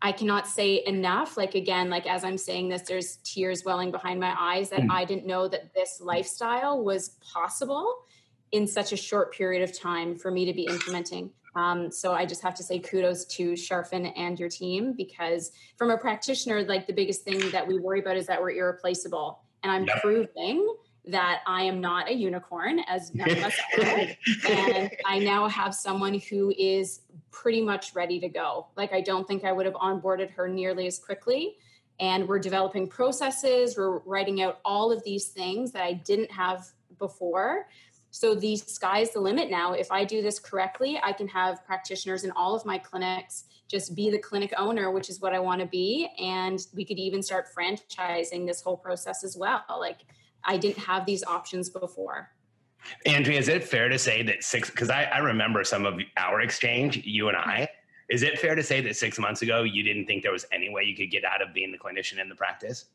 i 0.00 0.10
cannot 0.10 0.46
say 0.46 0.82
enough 0.86 1.36
like 1.36 1.54
again 1.54 1.88
like 1.88 2.06
as 2.06 2.24
i'm 2.24 2.38
saying 2.38 2.68
this 2.68 2.82
there's 2.82 3.16
tears 3.18 3.64
welling 3.64 3.90
behind 3.90 4.18
my 4.18 4.34
eyes 4.38 4.70
that 4.70 4.80
mm. 4.80 4.90
i 4.90 5.04
didn't 5.04 5.26
know 5.26 5.46
that 5.46 5.72
this 5.74 6.00
lifestyle 6.00 6.82
was 6.82 7.16
possible 7.32 8.04
in 8.50 8.66
such 8.66 8.92
a 8.92 8.96
short 8.96 9.32
period 9.32 9.62
of 9.62 9.78
time 9.78 10.16
for 10.16 10.30
me 10.30 10.44
to 10.44 10.52
be 10.52 10.64
implementing 10.64 11.30
um, 11.54 11.90
so 11.90 12.12
i 12.12 12.26
just 12.26 12.42
have 12.42 12.54
to 12.54 12.62
say 12.62 12.78
kudos 12.78 13.24
to 13.26 13.52
Charfen 13.52 14.12
and 14.16 14.40
your 14.40 14.48
team 14.48 14.94
because 14.96 15.52
from 15.76 15.90
a 15.90 15.98
practitioner 15.98 16.62
like 16.64 16.86
the 16.86 16.92
biggest 16.92 17.22
thing 17.22 17.50
that 17.50 17.66
we 17.66 17.78
worry 17.78 18.00
about 18.00 18.16
is 18.16 18.26
that 18.26 18.40
we're 18.40 18.50
irreplaceable 18.50 19.40
and 19.62 19.70
i'm 19.70 19.84
yep. 19.84 20.00
proving 20.00 20.66
that 21.06 21.40
I 21.46 21.62
am 21.62 21.80
not 21.80 22.08
a 22.08 22.14
unicorn, 22.14 22.80
as 22.88 23.14
none 23.14 23.30
of 23.30 23.38
us 23.38 23.58
are. 23.78 24.50
and 24.50 24.90
I 25.04 25.18
now 25.18 25.48
have 25.48 25.74
someone 25.74 26.20
who 26.30 26.52
is 26.56 27.00
pretty 27.30 27.60
much 27.60 27.94
ready 27.94 28.20
to 28.20 28.28
go. 28.28 28.68
Like, 28.76 28.92
I 28.92 29.00
don't 29.00 29.26
think 29.26 29.44
I 29.44 29.52
would 29.52 29.66
have 29.66 29.74
onboarded 29.74 30.30
her 30.32 30.48
nearly 30.48 30.86
as 30.86 30.98
quickly. 30.98 31.56
And 31.98 32.28
we're 32.28 32.38
developing 32.38 32.88
processes, 32.88 33.76
we're 33.76 33.98
writing 33.98 34.42
out 34.42 34.60
all 34.64 34.90
of 34.92 35.02
these 35.04 35.28
things 35.28 35.72
that 35.72 35.82
I 35.82 35.92
didn't 35.92 36.30
have 36.30 36.66
before. 36.98 37.66
So 38.10 38.34
the 38.34 38.56
sky's 38.56 39.12
the 39.12 39.20
limit 39.20 39.50
now. 39.50 39.72
If 39.72 39.90
I 39.90 40.04
do 40.04 40.20
this 40.22 40.38
correctly, 40.38 41.00
I 41.02 41.12
can 41.12 41.28
have 41.28 41.64
practitioners 41.64 42.24
in 42.24 42.30
all 42.32 42.54
of 42.54 42.64
my 42.64 42.78
clinics 42.78 43.44
just 43.72 43.96
be 43.96 44.10
the 44.10 44.18
clinic 44.18 44.52
owner, 44.58 44.90
which 44.90 45.08
is 45.08 45.20
what 45.20 45.32
I 45.32 45.38
want 45.38 45.62
to 45.62 45.66
be. 45.66 46.10
And 46.18 46.60
we 46.74 46.84
could 46.84 46.98
even 46.98 47.22
start 47.22 47.46
franchising 47.56 48.46
this 48.46 48.60
whole 48.60 48.76
process 48.76 49.24
as 49.24 49.34
well. 49.34 49.64
Like 49.68 50.00
I 50.44 50.56
didn't 50.56 50.78
have 50.78 51.06
these 51.06 51.24
options 51.24 51.68
before. 51.70 52.30
Andrea, 53.06 53.38
is 53.38 53.48
it 53.48 53.62
fair 53.62 53.88
to 53.88 53.98
say 53.98 54.22
that 54.22 54.42
six, 54.42 54.70
because 54.70 54.90
I, 54.90 55.04
I 55.04 55.18
remember 55.18 55.62
some 55.64 55.86
of 55.86 56.00
our 56.16 56.40
exchange, 56.40 57.02
you 57.04 57.28
and 57.28 57.36
I, 57.36 57.68
is 58.08 58.22
it 58.22 58.38
fair 58.38 58.54
to 58.54 58.62
say 58.62 58.80
that 58.80 58.96
six 58.96 59.18
months 59.18 59.42
ago 59.42 59.62
you 59.62 59.82
didn't 59.82 60.06
think 60.06 60.22
there 60.22 60.32
was 60.32 60.46
any 60.52 60.68
way 60.68 60.82
you 60.82 60.96
could 60.96 61.10
get 61.10 61.24
out 61.24 61.40
of 61.40 61.54
being 61.54 61.70
the 61.70 61.78
clinician 61.78 62.20
in 62.20 62.28
the 62.28 62.34
practice? 62.34 62.86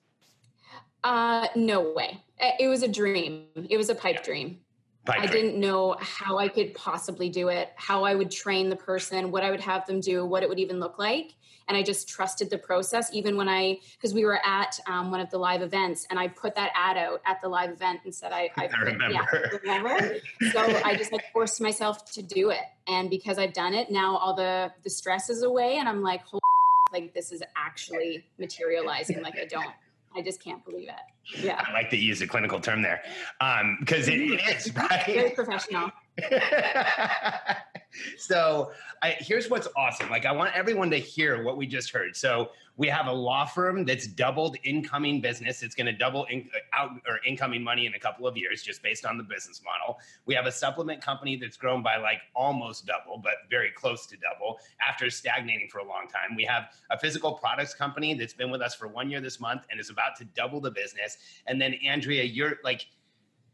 Uh, 1.03 1.47
no 1.55 1.93
way. 1.93 2.21
It 2.59 2.67
was 2.67 2.83
a 2.83 2.87
dream. 2.87 3.45
It 3.69 3.77
was 3.77 3.89
a 3.89 3.95
pipe 3.95 4.17
yeah. 4.17 4.23
dream. 4.23 4.59
Pipe 5.05 5.21
I 5.21 5.27
dream. 5.27 5.45
didn't 5.45 5.59
know 5.61 5.95
how 6.01 6.37
I 6.37 6.49
could 6.49 6.73
possibly 6.73 7.29
do 7.29 7.47
it, 7.47 7.71
how 7.77 8.03
I 8.03 8.13
would 8.13 8.29
train 8.29 8.69
the 8.69 8.75
person, 8.75 9.31
what 9.31 9.43
I 9.43 9.51
would 9.51 9.61
have 9.61 9.87
them 9.87 10.01
do, 10.01 10.25
what 10.25 10.43
it 10.43 10.49
would 10.49 10.59
even 10.59 10.79
look 10.79 10.99
like 10.99 11.31
and 11.67 11.77
I 11.77 11.83
just 11.83 12.07
trusted 12.07 12.49
the 12.49 12.57
process. 12.57 13.13
Even 13.13 13.37
when 13.37 13.49
I, 13.49 13.79
because 13.93 14.13
we 14.13 14.25
were 14.25 14.39
at 14.45 14.79
um, 14.87 15.11
one 15.11 15.19
of 15.19 15.29
the 15.29 15.37
live 15.37 15.61
events, 15.61 16.07
and 16.09 16.19
I 16.19 16.27
put 16.27 16.55
that 16.55 16.71
ad 16.75 16.97
out 16.97 17.21
at 17.25 17.41
the 17.41 17.49
live 17.49 17.71
event 17.71 18.01
and 18.05 18.13
said, 18.13 18.31
"I, 18.31 18.49
I, 18.57 18.69
I 18.77 18.79
remember." 18.81 19.11
Yeah, 19.11 19.25
remember. 19.63 20.17
so 20.51 20.59
I 20.83 20.95
just 20.95 21.11
like 21.11 21.25
forced 21.33 21.61
myself 21.61 22.11
to 22.13 22.21
do 22.21 22.49
it, 22.49 22.65
and 22.87 23.09
because 23.09 23.37
I've 23.37 23.53
done 23.53 23.73
it, 23.73 23.91
now 23.91 24.17
all 24.17 24.33
the 24.33 24.71
the 24.83 24.89
stress 24.89 25.29
is 25.29 25.43
away, 25.43 25.77
and 25.77 25.87
I'm 25.87 26.01
like, 26.01 26.23
"Holy, 26.25 26.41
like 26.91 27.13
this 27.13 27.31
is 27.31 27.43
actually 27.55 28.25
materializing. 28.37 29.21
Like 29.21 29.37
I 29.39 29.45
don't. 29.45 29.71
I 30.15 30.21
just 30.21 30.41
can't 30.41 30.63
believe 30.65 30.89
it. 30.89 31.43
Yeah. 31.43 31.63
I 31.63 31.71
like 31.73 31.91
that 31.91 31.97
you 31.97 32.07
use 32.07 32.21
a 32.21 32.27
clinical 32.27 32.59
term 32.59 32.81
there. 32.81 33.03
Um, 33.39 33.77
because 33.79 34.07
it, 34.07 34.19
it 34.19 34.41
is, 34.55 34.73
right? 34.75 35.03
Very 35.05 35.29
professional. 35.31 35.91
so 38.17 38.71
I, 39.01 39.15
here's 39.19 39.49
what's 39.49 39.67
awesome. 39.75 40.09
Like 40.09 40.25
I 40.25 40.31
want 40.31 40.55
everyone 40.55 40.89
to 40.91 40.97
hear 40.97 41.43
what 41.43 41.57
we 41.57 41.67
just 41.67 41.91
heard. 41.91 42.15
So 42.15 42.51
we 42.77 42.87
have 42.87 43.07
a 43.07 43.11
law 43.11 43.45
firm 43.45 43.85
that's 43.85 44.07
doubled 44.07 44.55
incoming 44.63 45.19
business. 45.19 45.63
It's 45.63 45.73
going 45.73 45.87
to 45.87 45.93
double 45.93 46.25
in, 46.25 46.47
uh, 46.53 46.79
out 46.79 46.91
or 47.07 47.19
incoming 47.25 47.63
money 47.63 47.87
in 47.87 47.95
a 47.95 47.99
couple 47.99 48.27
of 48.27 48.37
years, 48.37 48.61
just 48.61 48.83
based 48.83 49.05
on 49.05 49.17
the 49.17 49.23
business 49.23 49.61
model. 49.63 49.99
We 50.25 50.35
have 50.35 50.45
a 50.45 50.51
supplement 50.51 51.01
company 51.01 51.37
that's 51.37 51.57
grown 51.57 51.81
by 51.81 51.97
like 51.97 52.21
almost 52.35 52.85
double, 52.85 53.17
but 53.17 53.33
very 53.49 53.71
close 53.71 54.05
to 54.07 54.17
double 54.17 54.59
after 54.87 55.09
stagnating 55.09 55.69
for 55.69 55.79
a 55.79 55.87
long 55.87 56.07
time. 56.07 56.35
We 56.35 56.45
have 56.45 56.69
a 56.91 56.99
physical 56.99 57.33
products 57.33 57.73
company 57.73 58.13
that's 58.13 58.33
been 58.33 58.51
with 58.51 58.61
us 58.61 58.75
for 58.75 58.87
one 58.87 59.09
year 59.09 59.21
this 59.21 59.39
month 59.39 59.63
and 59.71 59.79
is 59.79 59.89
about 59.89 60.15
to 60.17 60.25
double 60.25 60.61
the 60.61 60.71
business. 60.71 61.17
And 61.47 61.59
then 61.59 61.73
Andrea, 61.83 62.23
you're 62.23 62.57
like 62.63 62.85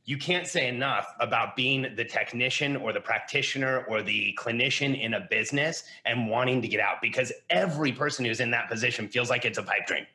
you 0.06 0.18
can't 0.18 0.46
say 0.46 0.68
enough 0.68 1.14
about 1.20 1.56
being 1.56 1.88
the 1.96 2.04
technician 2.04 2.76
or 2.76 2.92
the 2.92 3.00
practitioner 3.00 3.86
or 3.88 4.02
the 4.02 4.38
clinician 4.38 5.00
in 5.00 5.14
a 5.14 5.22
business 5.30 5.84
and 6.06 6.30
wanting 6.30 6.62
to 6.62 6.68
get 6.68 6.82
out 6.82 6.98
because 7.02 7.32
every 7.50 7.92
person 7.94 8.26
who's 8.26 8.42
in 8.42 8.52
that 8.52 8.70
position 8.70 9.08
feels 9.08 9.30
like 9.30 9.46
it's 9.46 9.58
a 9.58 9.64
pipe 9.64 9.88
dream. 9.88 10.06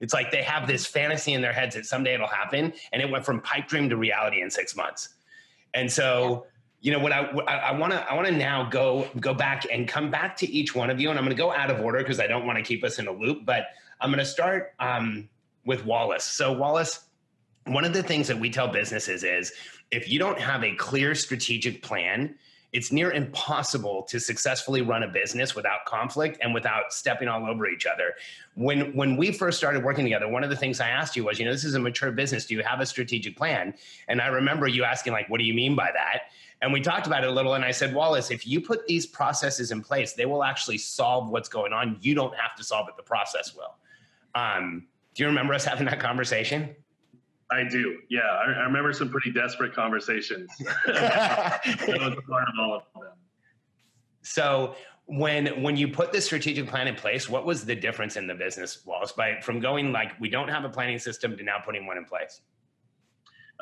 It's 0.00 0.12
like 0.12 0.30
they 0.30 0.42
have 0.42 0.68
this 0.68 0.86
fantasy 0.86 1.32
in 1.32 1.40
their 1.40 1.52
heads 1.52 1.74
that 1.74 1.86
someday 1.86 2.14
it'll 2.14 2.28
happen, 2.28 2.72
and 2.92 3.02
it 3.02 3.10
went 3.10 3.24
from 3.24 3.40
pipe 3.40 3.66
dream 3.68 3.88
to 3.88 3.96
reality 3.96 4.42
in 4.42 4.50
six 4.50 4.76
months. 4.76 5.08
And 5.74 5.90
so, 5.90 6.46
you 6.80 6.92
know, 6.92 7.00
what 7.00 7.12
I 7.12 7.22
I 7.22 7.72
want 7.72 7.92
to 7.92 7.98
I 8.08 8.14
want 8.14 8.28
to 8.28 8.32
now 8.32 8.68
go 8.68 9.08
go 9.18 9.34
back 9.34 9.66
and 9.72 9.88
come 9.88 10.10
back 10.10 10.36
to 10.36 10.48
each 10.48 10.74
one 10.74 10.90
of 10.90 11.00
you, 11.00 11.10
and 11.10 11.18
I'm 11.18 11.24
going 11.24 11.36
to 11.36 11.42
go 11.42 11.52
out 11.52 11.70
of 11.70 11.80
order 11.80 11.98
because 11.98 12.20
I 12.20 12.26
don't 12.28 12.46
want 12.46 12.58
to 12.58 12.62
keep 12.62 12.84
us 12.84 12.98
in 13.00 13.08
a 13.08 13.12
loop. 13.12 13.44
But 13.44 13.66
I'm 14.00 14.10
going 14.10 14.20
to 14.20 14.24
start 14.24 14.74
um, 14.78 15.28
with 15.64 15.84
Wallace. 15.84 16.24
So 16.24 16.52
Wallace, 16.52 17.06
one 17.68 17.84
of 17.84 17.92
the 17.92 18.02
things 18.02 18.28
that 18.28 18.38
we 18.38 18.50
tell 18.50 18.68
businesses 18.68 19.24
is 19.24 19.52
if 19.90 20.10
you 20.10 20.18
don't 20.18 20.38
have 20.38 20.64
a 20.64 20.74
clear 20.74 21.14
strategic 21.14 21.82
plan, 21.82 22.34
it's 22.72 22.92
near 22.92 23.12
impossible 23.12 24.02
to 24.02 24.20
successfully 24.20 24.82
run 24.82 25.02
a 25.02 25.08
business 25.08 25.54
without 25.54 25.86
conflict 25.86 26.38
and 26.42 26.52
without 26.52 26.92
stepping 26.92 27.26
all 27.26 27.46
over 27.46 27.66
each 27.66 27.86
other. 27.86 28.14
When 28.54 28.94
when 28.94 29.16
we 29.16 29.32
first 29.32 29.56
started 29.56 29.82
working 29.82 30.04
together, 30.04 30.28
one 30.28 30.44
of 30.44 30.50
the 30.50 30.56
things 30.56 30.80
I 30.80 30.90
asked 30.90 31.16
you 31.16 31.24
was, 31.24 31.38
you 31.38 31.46
know, 31.46 31.52
this 31.52 31.64
is 31.64 31.74
a 31.74 31.80
mature 31.80 32.10
business. 32.10 32.44
Do 32.44 32.54
you 32.54 32.62
have 32.62 32.80
a 32.80 32.86
strategic 32.86 33.36
plan? 33.36 33.72
And 34.08 34.20
I 34.20 34.26
remember 34.26 34.68
you 34.68 34.84
asking, 34.84 35.14
like, 35.14 35.30
what 35.30 35.38
do 35.38 35.44
you 35.44 35.54
mean 35.54 35.74
by 35.74 35.90
that? 35.94 36.24
And 36.60 36.72
we 36.72 36.80
talked 36.80 37.06
about 37.06 37.22
it 37.22 37.30
a 37.30 37.32
little, 37.32 37.54
and 37.54 37.64
I 37.64 37.70
said, 37.70 37.94
Wallace, 37.94 38.30
if 38.30 38.46
you 38.46 38.60
put 38.60 38.86
these 38.86 39.06
processes 39.06 39.70
in 39.70 39.80
place, 39.80 40.14
they 40.14 40.26
will 40.26 40.42
actually 40.42 40.78
solve 40.78 41.30
what's 41.30 41.48
going 41.48 41.72
on. 41.72 41.96
You 42.00 42.14
don't 42.14 42.34
have 42.34 42.56
to 42.56 42.64
solve 42.64 42.88
it; 42.88 42.96
the 42.96 43.02
process 43.02 43.54
will. 43.54 43.76
Um, 44.34 44.88
do 45.14 45.22
you 45.22 45.28
remember 45.28 45.54
us 45.54 45.64
having 45.64 45.86
that 45.86 46.00
conversation? 46.00 46.74
I 47.50 47.64
do. 47.64 47.98
Yeah, 48.10 48.20
I, 48.20 48.52
I 48.52 48.64
remember 48.64 48.92
some 48.92 49.08
pretty 49.08 49.32
desperate 49.32 49.74
conversations. 49.74 50.50
that 50.86 51.60
was 51.86 52.14
a 52.18 52.30
part 52.30 52.48
of 52.48 52.54
all 52.60 52.74
of 52.76 52.82
them. 52.94 53.12
So 54.22 54.74
when 55.06 55.62
when 55.62 55.76
you 55.76 55.88
put 55.88 56.12
the 56.12 56.20
strategic 56.20 56.68
plan 56.68 56.86
in 56.86 56.94
place, 56.94 57.28
what 57.28 57.46
was 57.46 57.64
the 57.64 57.74
difference 57.74 58.16
in 58.16 58.26
the 58.26 58.34
business, 58.34 58.84
Wallace, 58.84 59.12
by 59.12 59.40
from 59.40 59.60
going 59.60 59.92
like 59.92 60.18
we 60.20 60.28
don't 60.28 60.48
have 60.48 60.64
a 60.64 60.68
planning 60.68 60.98
system 60.98 61.36
to 61.36 61.42
now 61.42 61.58
putting 61.64 61.86
one 61.86 61.96
in 61.96 62.04
place? 62.04 62.42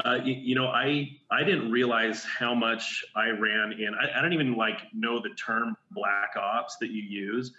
Uh, 0.04 0.18
you, 0.22 0.34
you, 0.34 0.54
know, 0.54 0.66
I 0.66 1.08
I 1.30 1.44
didn't 1.44 1.70
realize 1.70 2.24
how 2.24 2.54
much 2.54 3.04
I 3.14 3.28
ran 3.28 3.72
in. 3.72 3.94
I, 3.94 4.18
I 4.18 4.22
don't 4.22 4.32
even 4.32 4.56
like 4.56 4.78
know 4.92 5.20
the 5.22 5.30
term 5.30 5.76
black 5.92 6.32
ops 6.36 6.76
that 6.80 6.90
you 6.90 7.02
use 7.02 7.52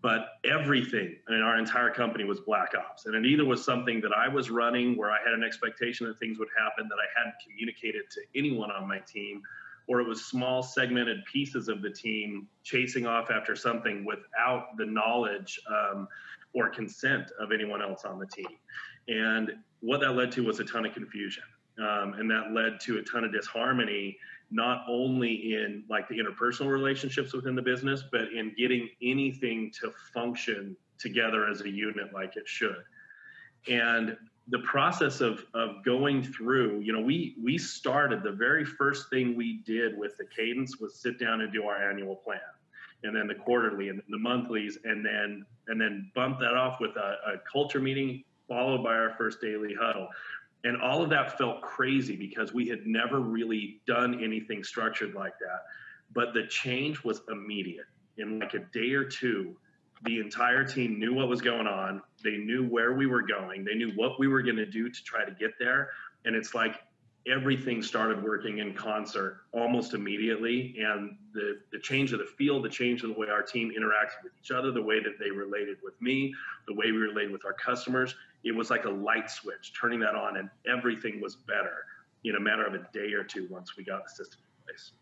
but 0.00 0.28
everything 0.44 1.16
in 1.28 1.40
our 1.40 1.58
entire 1.58 1.90
company 1.90 2.24
was 2.24 2.40
black 2.40 2.72
ops. 2.76 3.06
And 3.06 3.14
it 3.14 3.26
either 3.26 3.44
was 3.44 3.64
something 3.64 4.00
that 4.00 4.12
i 4.12 4.28
was 4.28 4.50
running 4.50 4.96
where 4.96 5.10
i 5.10 5.18
had 5.24 5.32
an 5.32 5.44
expectation 5.44 6.06
that 6.06 6.18
things 6.18 6.38
would 6.38 6.48
happen 6.58 6.88
that 6.88 6.96
i 6.96 7.18
hadn't 7.18 7.34
communicated 7.46 8.02
to 8.10 8.20
anyone 8.34 8.70
on 8.70 8.88
my 8.88 8.98
team 9.00 9.42
or 9.86 10.00
it 10.00 10.08
was 10.08 10.24
small 10.24 10.62
segmented 10.62 11.24
pieces 11.26 11.68
of 11.68 11.82
the 11.82 11.90
team 11.90 12.48
chasing 12.62 13.06
off 13.06 13.30
after 13.30 13.54
something 13.54 14.04
without 14.04 14.76
the 14.78 14.86
knowledge 14.86 15.60
um, 15.68 16.08
or 16.54 16.70
consent 16.70 17.30
of 17.38 17.52
anyone 17.52 17.82
else 17.82 18.04
on 18.04 18.18
the 18.18 18.26
team. 18.26 18.46
And 19.08 19.52
what 19.80 20.00
that 20.00 20.12
led 20.12 20.32
to 20.32 20.44
was 20.44 20.60
a 20.60 20.64
ton 20.64 20.86
of 20.86 20.94
confusion 20.94 21.42
um, 21.78 22.14
and 22.14 22.30
that 22.30 22.52
led 22.52 22.80
to 22.80 22.98
a 22.98 23.02
ton 23.02 23.24
of 23.24 23.32
disharmony 23.32 24.16
not 24.50 24.84
only 24.88 25.54
in 25.54 25.84
like 25.88 26.08
the 26.08 26.16
interpersonal 26.18 26.70
relationships 26.70 27.32
within 27.32 27.54
the 27.54 27.62
business 27.62 28.04
but 28.10 28.32
in 28.32 28.54
getting 28.56 28.88
anything 29.02 29.72
to 29.80 29.92
function 30.12 30.76
together 30.98 31.48
as 31.48 31.62
a 31.62 31.70
unit 31.70 32.12
like 32.12 32.36
it 32.36 32.46
should. 32.46 32.82
And 33.68 34.16
the 34.48 34.58
process 34.60 35.20
of 35.20 35.44
of 35.54 35.82
going 35.84 36.22
through 36.22 36.80
you 36.80 36.92
know 36.92 37.00
we 37.00 37.34
we 37.42 37.56
started 37.56 38.22
the 38.22 38.32
very 38.32 38.64
first 38.64 39.08
thing 39.08 39.34
we 39.34 39.62
did 39.64 39.96
with 39.96 40.16
the 40.18 40.26
cadence 40.36 40.78
was 40.78 41.00
sit 41.00 41.18
down 41.18 41.40
and 41.40 41.52
do 41.52 41.64
our 41.64 41.90
annual 41.90 42.16
plan 42.16 42.40
and 43.04 43.16
then 43.16 43.26
the 43.26 43.34
quarterly 43.34 43.88
and 43.88 44.02
the 44.08 44.18
monthlies 44.18 44.76
and 44.84 45.04
then 45.04 45.44
and 45.68 45.80
then 45.80 46.10
bump 46.14 46.38
that 46.40 46.54
off 46.54 46.78
with 46.78 46.94
a, 46.96 47.16
a 47.26 47.36
culture 47.50 47.80
meeting 47.80 48.22
followed 48.46 48.82
by 48.82 48.92
our 48.92 49.14
first 49.16 49.40
daily 49.40 49.74
huddle 49.78 50.08
and 50.64 50.80
all 50.80 51.02
of 51.02 51.10
that 51.10 51.38
felt 51.38 51.60
crazy 51.62 52.16
because 52.16 52.52
we 52.52 52.66
had 52.66 52.86
never 52.86 53.20
really 53.20 53.80
done 53.86 54.22
anything 54.22 54.64
structured 54.64 55.14
like 55.14 55.34
that 55.38 55.62
but 56.12 56.34
the 56.34 56.46
change 56.46 57.04
was 57.04 57.22
immediate 57.30 57.86
in 58.18 58.38
like 58.38 58.54
a 58.54 58.60
day 58.72 58.92
or 58.92 59.04
two 59.04 59.56
the 60.04 60.20
entire 60.20 60.64
team 60.64 60.98
knew 60.98 61.14
what 61.14 61.28
was 61.28 61.40
going 61.40 61.66
on. 61.66 62.02
They 62.22 62.36
knew 62.36 62.66
where 62.66 62.92
we 62.92 63.06
were 63.06 63.22
going. 63.22 63.64
They 63.64 63.74
knew 63.74 63.90
what 63.92 64.18
we 64.18 64.28
were 64.28 64.42
going 64.42 64.56
to 64.56 64.66
do 64.66 64.90
to 64.90 65.04
try 65.04 65.24
to 65.24 65.32
get 65.32 65.52
there. 65.58 65.90
And 66.26 66.36
it's 66.36 66.54
like 66.54 66.80
everything 67.26 67.82
started 67.82 68.22
working 68.22 68.58
in 68.58 68.74
concert 68.74 69.40
almost 69.52 69.94
immediately. 69.94 70.76
And 70.78 71.16
the, 71.32 71.60
the 71.72 71.78
change 71.78 72.12
of 72.12 72.18
the 72.18 72.26
field, 72.26 72.64
the 72.64 72.68
change 72.68 73.02
of 73.02 73.14
the 73.14 73.18
way 73.18 73.28
our 73.28 73.42
team 73.42 73.70
interacted 73.70 74.22
with 74.22 74.32
each 74.42 74.50
other, 74.50 74.70
the 74.70 74.82
way 74.82 75.02
that 75.02 75.14
they 75.18 75.30
related 75.30 75.78
with 75.82 76.00
me, 76.02 76.34
the 76.66 76.74
way 76.74 76.92
we 76.92 76.98
related 76.98 77.32
with 77.32 77.46
our 77.46 77.54
customers, 77.54 78.14
it 78.44 78.54
was 78.54 78.70
like 78.70 78.84
a 78.84 78.90
light 78.90 79.30
switch, 79.30 79.72
turning 79.78 80.00
that 80.00 80.14
on, 80.14 80.36
and 80.36 80.50
everything 80.70 81.20
was 81.20 81.36
better 81.36 81.84
in 82.24 82.36
a 82.36 82.40
matter 82.40 82.64
of 82.64 82.74
a 82.74 82.86
day 82.92 83.12
or 83.12 83.24
two 83.24 83.46
once 83.50 83.76
we 83.76 83.84
got 83.84 84.04
the 84.04 84.10
system 84.10 84.40
in 84.40 84.64
place. 84.72 84.92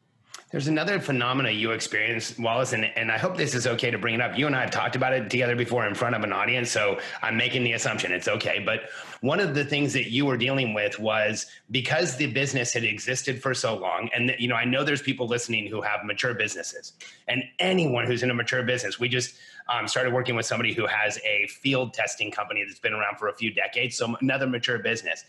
There's 0.53 0.69
another 0.69 1.01
phenomena 1.01 1.51
you 1.51 1.71
experience, 1.71 2.39
Wallace, 2.39 2.75
and, 2.75 2.85
and 2.85 3.11
I 3.11 3.17
hope 3.17 3.39
this 3.39 3.55
is 3.55 3.67
okay 3.67 3.91
to 3.91 3.97
bring 3.97 4.15
it 4.15 4.21
up. 4.21 4.37
You 4.37 4.47
and 4.47 4.55
I 4.55 4.61
have 4.61 4.71
talked 4.71 4.97
about 4.97 5.15
it 5.15 5.31
together 5.31 5.57
before 5.57 5.87
in 5.87 5.95
front 5.95 6.15
of 6.15 6.25
an 6.25 6.33
audience, 6.33 6.71
so 6.71 7.01
I'm 7.23 7.39
making 7.39 7.65
the 7.65 7.73
assumption 7.73 8.13
it's 8.13 8.29
okay. 8.29 8.59
But 8.59 8.91
one 9.23 9.41
of 9.41 9.55
the 9.55 9.65
things 9.65 9.95
that 9.95 10.11
you 10.11 10.27
were 10.27 10.37
dealing 10.37 10.75
with 10.75 10.99
was 10.99 11.47
because 11.71 12.19
the 12.19 12.27
business 12.27 12.75
had 12.75 12.85
existed 12.85 13.41
for 13.41 13.55
so 13.55 13.79
long, 13.79 14.11
and 14.15 14.35
you 14.39 14.47
know, 14.47 14.55
I 14.55 14.67
know 14.67 14.85
there's 14.85 15.01
people 15.01 15.27
listening 15.27 15.69
who 15.69 15.81
have 15.81 16.05
mature 16.05 16.35
businesses, 16.35 16.93
and 17.29 17.43
anyone 17.59 18.05
who's 18.05 18.23
in 18.23 18.31
a 18.31 18.35
mature 18.35 18.63
business, 18.63 19.01
we 19.01 19.09
just 19.09 19.37
um, 19.71 19.89
started 19.89 20.13
working 20.13 20.37
with 20.37 20.45
somebody 20.45 20.75
who 20.75 20.87
has 20.87 21.19
a 21.25 21.47
field 21.47 21.95
testing 21.95 22.31
company 22.31 22.63
that's 22.63 22.79
been 22.79 22.93
around 22.93 23.17
for 23.17 23.29
a 23.29 23.35
few 23.35 23.55
decades, 23.55 23.97
so 23.97 24.17
another 24.21 24.47
mature 24.47 24.79
business 24.79 25.25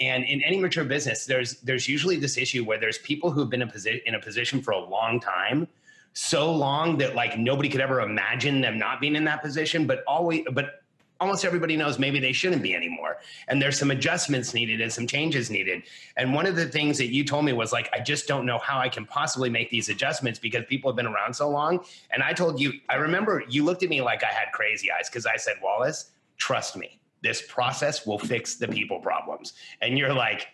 and 0.00 0.24
in 0.24 0.42
any 0.42 0.58
mature 0.58 0.84
business, 0.84 1.26
there's 1.26 1.60
there's 1.60 1.88
usually 1.88 2.16
this 2.16 2.36
issue 2.36 2.64
where 2.64 2.78
there's 2.78 2.98
people 2.98 3.30
who've 3.30 3.50
been 3.50 3.62
in, 3.62 3.68
posi- 3.68 4.02
in 4.04 4.14
a 4.14 4.20
position 4.20 4.62
for 4.62 4.72
a 4.72 4.78
long 4.78 5.20
time, 5.20 5.68
so 6.12 6.52
long 6.52 6.98
that 6.98 7.14
like 7.14 7.38
nobody 7.38 7.68
could 7.68 7.80
ever 7.80 8.00
imagine 8.00 8.60
them 8.60 8.78
not 8.78 9.00
being 9.00 9.16
in 9.16 9.24
that 9.24 9.42
position, 9.42 9.86
but 9.86 10.04
always 10.06 10.44
but 10.52 10.82
almost 11.20 11.44
everybody 11.44 11.76
knows 11.76 11.98
maybe 11.98 12.20
they 12.20 12.32
shouldn't 12.32 12.62
be 12.62 12.74
anymore. 12.74 13.18
And 13.48 13.60
there's 13.60 13.76
some 13.76 13.90
adjustments 13.90 14.54
needed 14.54 14.80
and 14.80 14.92
some 14.92 15.06
changes 15.06 15.50
needed. 15.50 15.82
And 16.16 16.32
one 16.32 16.46
of 16.46 16.54
the 16.54 16.66
things 16.66 16.96
that 16.98 17.08
you 17.08 17.24
told 17.24 17.44
me 17.44 17.52
was 17.52 17.72
like, 17.72 17.90
I 17.92 17.98
just 17.98 18.28
don't 18.28 18.46
know 18.46 18.58
how 18.58 18.78
I 18.78 18.88
can 18.88 19.04
possibly 19.04 19.50
make 19.50 19.68
these 19.68 19.88
adjustments 19.88 20.38
because 20.38 20.64
people 20.68 20.90
have 20.90 20.96
been 20.96 21.08
around 21.08 21.34
so 21.34 21.50
long. 21.50 21.84
And 22.12 22.22
I 22.22 22.34
told 22.34 22.60
you, 22.60 22.72
I 22.88 22.94
remember 22.94 23.42
you 23.48 23.64
looked 23.64 23.82
at 23.82 23.88
me 23.88 24.00
like 24.00 24.22
I 24.22 24.28
had 24.28 24.52
crazy 24.52 24.92
eyes 24.92 25.08
because 25.08 25.26
I 25.26 25.36
said, 25.36 25.54
Wallace, 25.60 26.12
trust 26.36 26.76
me 26.76 27.00
this 27.22 27.42
process 27.48 28.06
will 28.06 28.18
fix 28.18 28.56
the 28.56 28.68
people 28.68 29.00
problems. 29.00 29.54
And 29.80 29.98
you're 29.98 30.12
like, 30.12 30.48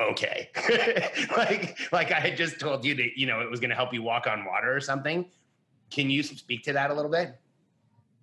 okay. 0.00 0.50
like, 1.36 1.78
like 1.92 2.12
I 2.12 2.20
had 2.20 2.36
just 2.36 2.58
told 2.58 2.84
you 2.84 2.94
that, 2.96 3.16
you 3.16 3.26
know, 3.26 3.40
it 3.40 3.50
was 3.50 3.60
going 3.60 3.70
to 3.70 3.76
help 3.76 3.92
you 3.92 4.02
walk 4.02 4.26
on 4.26 4.44
water 4.44 4.74
or 4.74 4.80
something. 4.80 5.26
Can 5.90 6.10
you 6.10 6.22
speak 6.22 6.62
to 6.64 6.72
that 6.72 6.90
a 6.90 6.94
little 6.94 7.10
bit? 7.10 7.38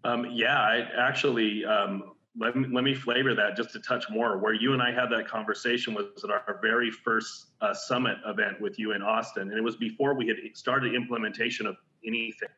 Um, 0.03 0.27
yeah, 0.31 0.59
I 0.59 0.87
actually, 0.99 1.65
um, 1.65 2.11
let 2.37 2.55
me, 2.55 2.67
let 2.71 2.83
me 2.83 2.93
flavor 2.93 3.33
that 3.33 3.55
just 3.55 3.75
a 3.75 3.79
touch 3.79 4.05
more. 4.09 4.37
Where 4.37 4.53
you 4.53 4.73
and 4.73 4.81
I 4.81 4.91
had 4.91 5.07
that 5.11 5.27
conversation 5.27 5.93
was 5.93 6.23
at 6.23 6.29
our 6.29 6.59
very 6.61 6.91
first 6.91 7.47
uh, 7.61 7.73
summit 7.73 8.17
event 8.25 8.59
with 8.61 8.77
you 8.77 8.91
in 8.91 9.01
Austin, 9.01 9.49
and 9.49 9.57
it 9.57 9.63
was 9.63 9.77
before 9.77 10.13
we 10.13 10.27
had 10.27 10.37
started 10.53 10.93
implementation 10.93 11.65
of 11.65 11.77
anything. 12.05 12.49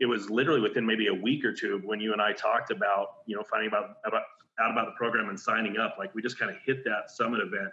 It 0.00 0.06
was 0.06 0.30
literally 0.30 0.60
within 0.60 0.84
maybe 0.84 1.06
a 1.06 1.14
week 1.14 1.44
or 1.44 1.52
two 1.52 1.80
when 1.84 2.00
you 2.00 2.12
and 2.12 2.20
I 2.20 2.32
talked 2.32 2.70
about, 2.70 3.18
you 3.26 3.36
know, 3.36 3.42
finding 3.44 3.68
about 3.68 3.98
about 4.04 4.22
out 4.60 4.70
about 4.70 4.86
the 4.86 4.92
program 4.92 5.28
and 5.28 5.38
signing 5.38 5.78
up. 5.78 5.96
Like 5.98 6.14
we 6.14 6.22
just 6.22 6.38
kind 6.38 6.50
of 6.50 6.56
hit 6.64 6.84
that 6.84 7.10
summit 7.10 7.40
event. 7.40 7.70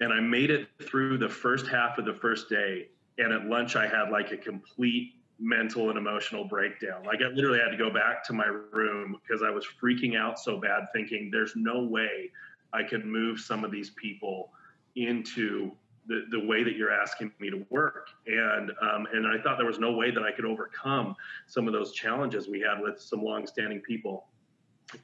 And 0.00 0.12
I 0.12 0.20
made 0.20 0.50
it 0.50 0.68
through 0.82 1.18
the 1.18 1.28
first 1.28 1.66
half 1.66 1.98
of 1.98 2.04
the 2.04 2.14
first 2.14 2.48
day. 2.48 2.88
And 3.18 3.32
at 3.32 3.46
lunch, 3.46 3.76
I 3.76 3.86
had 3.86 4.10
like 4.10 4.30
a 4.30 4.36
complete 4.36 5.14
mental 5.38 5.90
and 5.90 5.98
emotional 5.98 6.44
breakdown. 6.44 7.04
Like 7.04 7.20
I 7.22 7.28
literally 7.28 7.58
had 7.58 7.70
to 7.70 7.76
go 7.76 7.90
back 7.90 8.24
to 8.24 8.32
my 8.32 8.46
room 8.46 9.16
because 9.22 9.42
I 9.42 9.50
was 9.50 9.66
freaking 9.82 10.16
out 10.16 10.38
so 10.38 10.58
bad, 10.58 10.84
thinking 10.94 11.30
there's 11.30 11.52
no 11.56 11.82
way 11.82 12.30
I 12.72 12.82
could 12.82 13.06
move 13.06 13.40
some 13.40 13.64
of 13.64 13.70
these 13.70 13.90
people 13.90 14.50
into 14.96 15.72
the, 16.08 16.24
the 16.30 16.46
way 16.46 16.62
that 16.62 16.76
you're 16.76 16.92
asking 16.92 17.32
me 17.38 17.50
to 17.50 17.66
work. 17.70 18.08
And 18.26 18.70
um, 18.82 19.06
and 19.12 19.26
I 19.26 19.42
thought 19.42 19.56
there 19.58 19.66
was 19.66 19.78
no 19.78 19.92
way 19.92 20.10
that 20.10 20.22
I 20.22 20.32
could 20.32 20.44
overcome 20.44 21.14
some 21.46 21.66
of 21.66 21.72
those 21.72 21.92
challenges 21.92 22.48
we 22.48 22.60
had 22.60 22.80
with 22.80 23.00
some 23.00 23.22
longstanding 23.22 23.80
people 23.80 24.26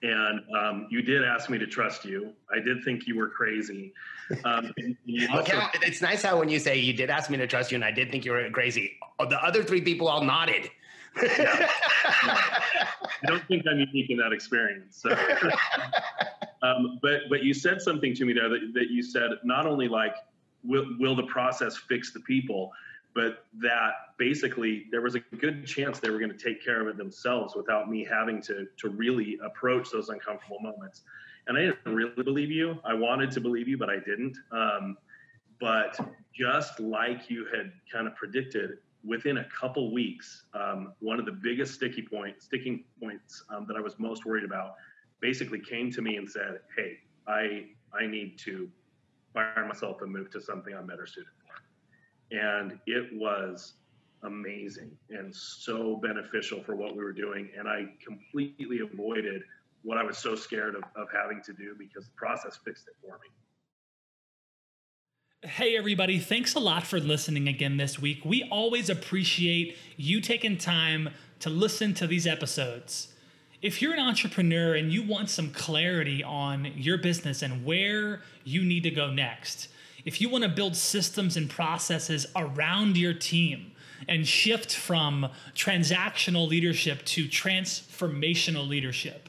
and 0.02 0.40
um, 0.56 0.86
you 0.90 1.02
did 1.02 1.24
ask 1.24 1.50
me 1.50 1.58
to 1.58 1.66
trust 1.66 2.04
you. 2.04 2.32
I 2.54 2.60
did 2.60 2.84
think 2.84 3.06
you 3.06 3.16
were 3.16 3.28
crazy. 3.28 3.92
Um, 4.44 4.72
also, 5.32 5.56
how, 5.56 5.70
it's 5.82 6.00
nice 6.00 6.22
how 6.22 6.38
when 6.38 6.48
you 6.48 6.58
say 6.58 6.78
you 6.78 6.92
did 6.92 7.10
ask 7.10 7.30
me 7.30 7.36
to 7.38 7.46
trust 7.46 7.72
you, 7.72 7.76
and 7.76 7.84
I 7.84 7.90
did 7.90 8.10
think 8.10 8.24
you 8.24 8.32
were 8.32 8.48
crazy. 8.50 8.98
The 9.18 9.42
other 9.42 9.62
three 9.62 9.80
people 9.80 10.08
all 10.08 10.22
nodded. 10.22 10.70
I 11.16 11.68
don't 13.26 13.46
think 13.46 13.64
I'm 13.70 13.78
unique 13.78 14.10
in 14.10 14.16
that 14.18 14.32
experience. 14.32 14.96
So. 14.96 15.10
um, 16.62 16.98
but 17.02 17.22
but 17.28 17.42
you 17.42 17.52
said 17.52 17.82
something 17.82 18.14
to 18.14 18.24
me 18.24 18.32
there 18.32 18.48
that, 18.48 18.72
that 18.74 18.90
you 18.90 19.02
said 19.02 19.30
not 19.44 19.66
only 19.66 19.88
like 19.88 20.14
will 20.64 20.86
will 20.98 21.14
the 21.14 21.24
process 21.24 21.76
fix 21.76 22.12
the 22.12 22.20
people, 22.20 22.72
but 23.14 23.44
that 23.60 23.92
basically 24.18 24.86
there 24.90 25.02
was 25.02 25.14
a 25.14 25.20
good 25.20 25.66
chance 25.66 25.98
they 25.98 26.10
were 26.10 26.18
going 26.18 26.36
to 26.36 26.44
take 26.44 26.64
care 26.64 26.80
of 26.80 26.88
it 26.88 26.96
themselves 26.96 27.54
without 27.54 27.90
me 27.90 28.04
having 28.04 28.40
to 28.42 28.66
to 28.78 28.88
really 28.88 29.38
approach 29.44 29.90
those 29.90 30.08
uncomfortable 30.08 30.58
moments. 30.60 31.02
And 31.46 31.58
I 31.58 31.62
didn't 31.62 31.94
really 31.94 32.22
believe 32.22 32.50
you. 32.50 32.78
I 32.84 32.94
wanted 32.94 33.30
to 33.32 33.40
believe 33.40 33.68
you, 33.68 33.76
but 33.76 33.90
I 33.90 33.96
didn't. 33.96 34.38
Um, 34.52 34.96
but 35.60 35.98
just 36.32 36.80
like 36.80 37.28
you 37.28 37.46
had 37.54 37.72
kind 37.92 38.06
of 38.06 38.14
predicted, 38.14 38.78
within 39.04 39.38
a 39.38 39.46
couple 39.48 39.92
weeks, 39.92 40.44
um, 40.54 40.92
one 41.00 41.18
of 41.18 41.26
the 41.26 41.32
biggest 41.32 41.74
sticky 41.74 42.02
point, 42.02 42.40
sticking 42.40 42.84
points 43.00 43.44
um, 43.50 43.66
that 43.66 43.76
I 43.76 43.80
was 43.80 43.98
most 43.98 44.24
worried 44.24 44.44
about, 44.44 44.74
basically 45.20 45.60
came 45.60 45.90
to 45.92 46.02
me 46.02 46.16
and 46.16 46.28
said, 46.28 46.60
"Hey, 46.76 46.98
I 47.26 47.66
I 47.92 48.06
need 48.06 48.38
to 48.40 48.70
fire 49.34 49.66
myself 49.66 50.02
and 50.02 50.12
move 50.12 50.30
to 50.30 50.40
something 50.40 50.74
I'm 50.74 50.86
better 50.86 51.06
suited 51.06 51.32
and 52.32 52.78
it 52.86 53.08
was 53.12 53.74
amazing 54.24 54.90
and 55.10 55.34
so 55.34 55.96
beneficial 55.96 56.62
for 56.62 56.76
what 56.76 56.96
we 56.96 57.02
were 57.02 57.12
doing. 57.12 57.50
And 57.58 57.68
I 57.68 57.86
completely 58.04 58.80
avoided 58.80 59.42
what 59.82 59.98
I 59.98 60.04
was 60.04 60.16
so 60.16 60.34
scared 60.34 60.74
of, 60.74 60.82
of 60.96 61.08
having 61.12 61.42
to 61.44 61.52
do 61.52 61.74
because 61.78 62.06
the 62.06 62.14
process 62.16 62.58
fixed 62.64 62.86
it 62.88 62.94
for 63.00 63.18
me. 63.18 63.28
Hey, 65.48 65.76
everybody, 65.76 66.20
thanks 66.20 66.54
a 66.54 66.60
lot 66.60 66.86
for 66.86 67.00
listening 67.00 67.48
again 67.48 67.76
this 67.76 67.98
week. 67.98 68.24
We 68.24 68.44
always 68.44 68.88
appreciate 68.88 69.76
you 69.96 70.20
taking 70.20 70.56
time 70.56 71.10
to 71.40 71.50
listen 71.50 71.94
to 71.94 72.06
these 72.06 72.28
episodes. 72.28 73.08
If 73.60 73.82
you're 73.82 73.92
an 73.92 73.98
entrepreneur 73.98 74.74
and 74.74 74.92
you 74.92 75.02
want 75.02 75.30
some 75.30 75.50
clarity 75.50 76.22
on 76.22 76.66
your 76.76 76.96
business 76.96 77.42
and 77.42 77.64
where 77.64 78.22
you 78.44 78.64
need 78.64 78.84
to 78.84 78.90
go 78.90 79.10
next, 79.10 79.66
if 80.04 80.20
you 80.20 80.28
want 80.28 80.44
to 80.44 80.50
build 80.50 80.76
systems 80.76 81.36
and 81.36 81.48
processes 81.48 82.26
around 82.34 82.96
your 82.96 83.14
team 83.14 83.70
and 84.08 84.26
shift 84.26 84.74
from 84.74 85.28
transactional 85.54 86.48
leadership 86.48 87.04
to 87.04 87.26
transformational 87.26 88.68
leadership, 88.68 89.28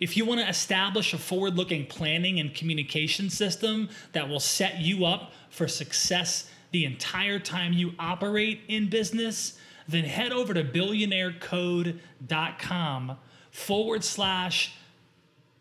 if 0.00 0.16
you 0.16 0.24
want 0.24 0.40
to 0.40 0.48
establish 0.48 1.12
a 1.14 1.18
forward 1.18 1.56
looking 1.56 1.86
planning 1.86 2.40
and 2.40 2.52
communication 2.54 3.30
system 3.30 3.88
that 4.12 4.28
will 4.28 4.40
set 4.40 4.80
you 4.80 5.04
up 5.04 5.32
for 5.50 5.68
success 5.68 6.50
the 6.72 6.84
entire 6.84 7.38
time 7.38 7.72
you 7.72 7.92
operate 7.98 8.60
in 8.68 8.88
business, 8.88 9.58
then 9.86 10.04
head 10.04 10.32
over 10.32 10.54
to 10.54 10.64
billionairecode.com 10.64 13.16
forward 13.50 14.02
slash 14.02 14.74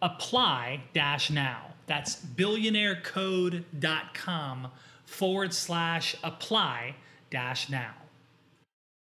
apply 0.02 0.82
dash 0.93 1.30
now. 1.30 1.71
That's 1.88 2.15
billionairecode.com 2.15 4.67
forward 5.06 5.54
slash 5.54 6.15
apply 6.24 6.96
dash 7.30 7.70
now. 7.70 8.01